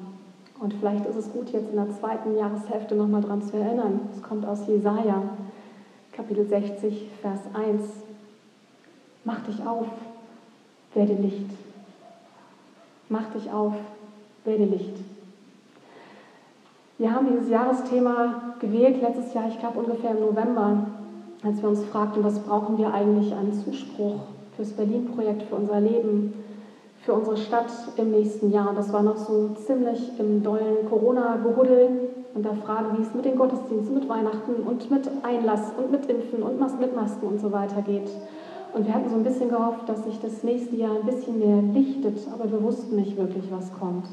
Und 0.58 0.74
vielleicht 0.74 1.06
ist 1.06 1.16
es 1.16 1.32
gut, 1.32 1.50
jetzt 1.50 1.70
in 1.70 1.76
der 1.76 1.90
zweiten 1.90 2.36
Jahreshälfte 2.36 2.94
nochmal 2.94 3.22
dran 3.22 3.42
zu 3.42 3.56
erinnern. 3.56 4.00
Es 4.14 4.22
kommt 4.22 4.46
aus 4.46 4.66
Jesaja, 4.66 5.22
Kapitel 6.12 6.46
60, 6.46 7.08
Vers 7.20 7.40
1. 7.54 7.82
Mach 9.24 9.40
dich 9.40 9.64
auf, 9.66 9.86
werde 10.94 11.14
Licht. 11.14 11.50
Mach 13.08 13.30
dich 13.32 13.50
auf, 13.50 13.74
werde 14.44 14.64
Licht. 14.64 14.96
Wir 16.98 17.12
haben 17.12 17.26
dieses 17.26 17.48
Jahresthema 17.48 18.54
gewählt 18.60 19.00
letztes 19.00 19.34
Jahr, 19.34 19.48
ich 19.48 19.58
glaube 19.58 19.80
ungefähr 19.80 20.12
im 20.12 20.20
November, 20.20 20.86
als 21.42 21.60
wir 21.60 21.68
uns 21.68 21.84
fragten, 21.84 22.22
was 22.22 22.38
brauchen 22.40 22.78
wir 22.78 22.92
eigentlich 22.92 23.34
an 23.34 23.52
Zuspruch 23.52 24.20
fürs 24.54 24.72
Berlin-Projekt, 24.72 25.42
für 25.44 25.56
unser 25.56 25.80
Leben 25.80 26.34
für 27.04 27.14
unsere 27.14 27.36
Stadt 27.36 27.70
im 27.96 28.10
nächsten 28.12 28.52
Jahr. 28.52 28.70
Und 28.70 28.78
das 28.78 28.92
war 28.92 29.02
noch 29.02 29.16
so 29.16 29.50
ziemlich 29.66 30.18
im 30.18 30.42
dollen 30.42 30.88
Corona-Gehuddel 30.88 31.88
und 32.34 32.44
der 32.44 32.54
Frage, 32.54 32.96
wie 32.96 33.02
es 33.02 33.12
mit 33.14 33.24
den 33.24 33.36
Gottesdiensten, 33.36 33.94
mit 33.94 34.08
Weihnachten 34.08 34.54
und 34.64 34.90
mit 34.90 35.10
Einlass 35.22 35.72
und 35.76 35.90
mit 35.90 36.06
Impfen 36.06 36.42
und 36.42 36.80
mit 36.80 36.94
Masken 36.96 37.26
und 37.26 37.40
so 37.40 37.52
weiter 37.52 37.82
geht. 37.82 38.10
Und 38.72 38.86
wir 38.86 38.94
hatten 38.94 39.10
so 39.10 39.16
ein 39.16 39.24
bisschen 39.24 39.50
gehofft, 39.50 39.88
dass 39.88 40.04
sich 40.04 40.18
das 40.20 40.42
nächste 40.44 40.76
Jahr 40.76 40.94
ein 40.94 41.04
bisschen 41.04 41.38
mehr 41.38 41.60
lichtet, 41.60 42.26
aber 42.32 42.50
wir 42.50 42.62
wussten 42.62 42.96
nicht 42.96 43.16
wirklich, 43.16 43.44
was 43.50 43.70
kommt. 43.78 44.06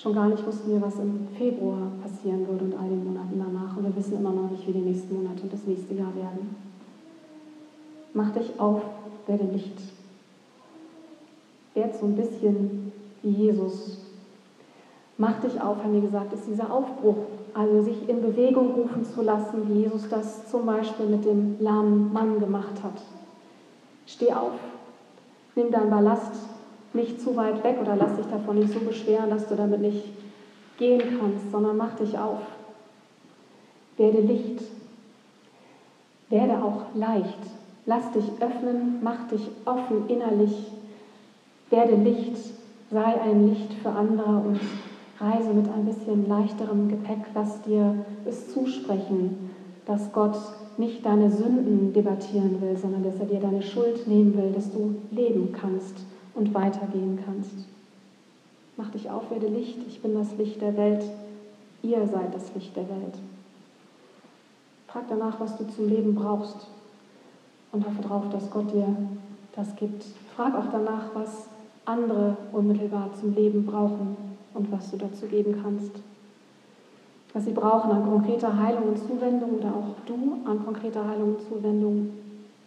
Schon 0.00 0.14
gar 0.14 0.28
nicht 0.28 0.46
wussten 0.46 0.70
wir, 0.70 0.80
was 0.80 0.96
im 1.00 1.26
Februar 1.36 1.90
passieren 2.00 2.46
würde 2.46 2.66
und 2.66 2.74
all 2.74 2.88
den 2.88 3.04
Monaten 3.04 3.36
danach. 3.36 3.76
Und 3.76 3.82
wir 3.82 3.96
wissen 3.96 4.16
immer 4.16 4.30
noch 4.30 4.48
nicht, 4.48 4.64
wie 4.68 4.72
die 4.72 4.78
nächsten 4.78 5.12
Monate 5.12 5.42
und 5.42 5.52
das 5.52 5.66
nächste 5.66 5.92
Jahr 5.94 6.14
werden. 6.14 6.54
Mach 8.14 8.30
dich 8.30 8.48
auf, 8.60 8.80
werde 9.26 9.42
Licht. 9.44 9.76
Werd 11.74 11.96
so 11.96 12.06
ein 12.06 12.14
bisschen 12.14 12.92
wie 13.22 13.30
Jesus. 13.30 13.98
Mach 15.16 15.40
dich 15.40 15.60
auf, 15.60 15.82
haben 15.82 15.94
wir 15.94 16.02
gesagt, 16.02 16.32
ist 16.32 16.46
dieser 16.46 16.72
Aufbruch. 16.72 17.16
Also 17.52 17.82
sich 17.82 18.08
in 18.08 18.22
Bewegung 18.22 18.74
rufen 18.74 19.04
zu 19.04 19.22
lassen, 19.22 19.68
wie 19.68 19.80
Jesus 19.80 20.08
das 20.08 20.48
zum 20.48 20.64
Beispiel 20.64 21.06
mit 21.06 21.24
dem 21.24 21.56
lahmen 21.58 22.12
Mann 22.12 22.38
gemacht 22.38 22.84
hat. 22.84 23.02
Steh 24.06 24.32
auf, 24.32 24.52
nimm 25.56 25.72
deinen 25.72 25.90
Ballast 25.90 26.36
nicht 26.94 27.20
zu 27.20 27.36
weit 27.36 27.62
weg 27.64 27.76
oder 27.80 27.96
lass 27.96 28.16
dich 28.16 28.26
davon 28.26 28.58
nicht 28.58 28.72
so 28.72 28.80
beschweren, 28.80 29.30
dass 29.30 29.48
du 29.48 29.54
damit 29.54 29.80
nicht 29.80 30.04
gehen 30.78 31.18
kannst, 31.18 31.50
sondern 31.50 31.76
mach 31.76 31.94
dich 31.94 32.18
auf. 32.18 32.40
Werde 33.96 34.20
Licht. 34.20 34.62
Werde 36.30 36.62
auch 36.62 36.94
leicht. 36.94 37.38
Lass 37.84 38.12
dich 38.12 38.24
öffnen, 38.40 38.98
mach 39.02 39.28
dich 39.28 39.48
offen 39.64 40.08
innerlich. 40.08 40.72
Werde 41.70 41.96
Licht, 41.96 42.36
sei 42.90 43.20
ein 43.20 43.48
Licht 43.48 43.74
für 43.82 43.90
andere 43.90 44.36
und 44.38 44.60
reise 45.20 45.52
mit 45.52 45.68
ein 45.68 45.84
bisschen 45.84 46.28
leichterem 46.28 46.88
Gepäck. 46.88 47.18
Lass 47.34 47.62
dir 47.62 47.94
es 48.24 48.52
zusprechen, 48.52 49.50
dass 49.86 50.12
Gott 50.12 50.36
nicht 50.76 51.04
deine 51.04 51.30
Sünden 51.30 51.92
debattieren 51.92 52.60
will, 52.60 52.76
sondern 52.76 53.02
dass 53.02 53.18
er 53.18 53.26
dir 53.26 53.40
deine 53.40 53.62
Schuld 53.62 54.06
nehmen 54.06 54.36
will, 54.36 54.52
dass 54.52 54.70
du 54.70 54.94
leben 55.10 55.52
kannst 55.52 56.07
und 56.38 56.54
weitergehen 56.54 57.18
kannst. 57.24 57.66
Mach 58.76 58.90
dich 58.90 59.10
auf, 59.10 59.30
werde 59.30 59.48
Licht. 59.48 59.78
Ich 59.88 60.00
bin 60.00 60.14
das 60.14 60.36
Licht 60.38 60.60
der 60.62 60.76
Welt. 60.76 61.04
Ihr 61.82 62.06
seid 62.06 62.32
das 62.32 62.54
Licht 62.54 62.76
der 62.76 62.88
Welt. 62.88 63.18
Frag 64.86 65.04
danach, 65.08 65.40
was 65.40 65.58
du 65.58 65.66
zum 65.66 65.88
Leben 65.88 66.14
brauchst 66.14 66.68
und 67.72 67.84
hoffe 67.84 68.02
darauf, 68.02 68.30
dass 68.30 68.50
Gott 68.50 68.72
dir 68.72 68.96
das 69.54 69.74
gibt. 69.76 70.04
Frag 70.36 70.54
auch 70.54 70.70
danach, 70.70 71.06
was 71.14 71.48
andere 71.84 72.36
unmittelbar 72.52 73.10
zum 73.18 73.34
Leben 73.34 73.66
brauchen 73.66 74.16
und 74.54 74.70
was 74.70 74.90
du 74.92 74.96
dazu 74.96 75.26
geben 75.26 75.60
kannst. 75.60 75.90
Was 77.34 77.44
sie 77.44 77.52
brauchen 77.52 77.90
an 77.90 78.04
konkreter 78.04 78.56
Heilung 78.56 78.90
und 78.90 78.98
Zuwendung 78.98 79.58
oder 79.58 79.68
auch 79.68 79.96
du 80.06 80.38
an 80.48 80.64
konkreter 80.64 81.06
Heilung 81.06 81.34
und 81.34 81.42
Zuwendung, 81.42 82.10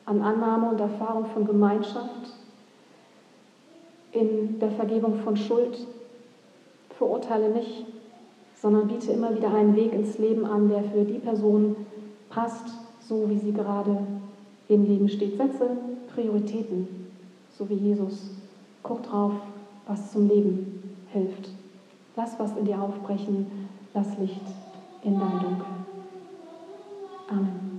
an 0.06 0.22
Annahme 0.22 0.70
und 0.70 0.80
Erfahrung 0.80 1.26
von 1.26 1.46
Gemeinschaft, 1.46 2.41
in 4.12 4.60
der 4.60 4.72
Vergebung 4.72 5.16
von 5.16 5.38
Schuld. 5.38 5.88
Verurteile 6.98 7.50
nicht, 7.50 7.86
sondern 8.56 8.88
biete 8.88 9.12
immer 9.12 9.36
wieder 9.36 9.54
einen 9.54 9.76
Weg 9.76 9.94
ins 9.94 10.18
Leben 10.18 10.46
an, 10.46 10.70
der 10.70 10.84
für 10.84 11.04
die 11.04 11.20
Person 11.20 11.76
passt, 12.30 12.66
so 13.00 13.30
wie 13.30 13.38
sie 13.38 13.54
gerade 13.54 13.98
im 14.68 14.86
Leben 14.86 15.10
steht. 15.10 15.38
Setze 15.38 15.78
Prioritäten, 16.14 16.88
so 17.50 17.68
wie 17.70 17.76
Jesus. 17.76 18.32
Guck 18.84 19.04
drauf, 19.04 19.34
was 19.88 20.12
zum 20.12 20.28
Leben 20.28 20.96
hilft. 21.12 21.50
Lass 22.16 22.40
was 22.40 22.56
in 22.58 22.66
dir 22.66 22.82
aufbrechen, 22.82 23.70
lass 23.94 24.18
Licht 24.18 24.42
in 25.04 25.20
dein 25.20 25.40
Dunkel. 25.40 25.66
Amen. 27.30 27.71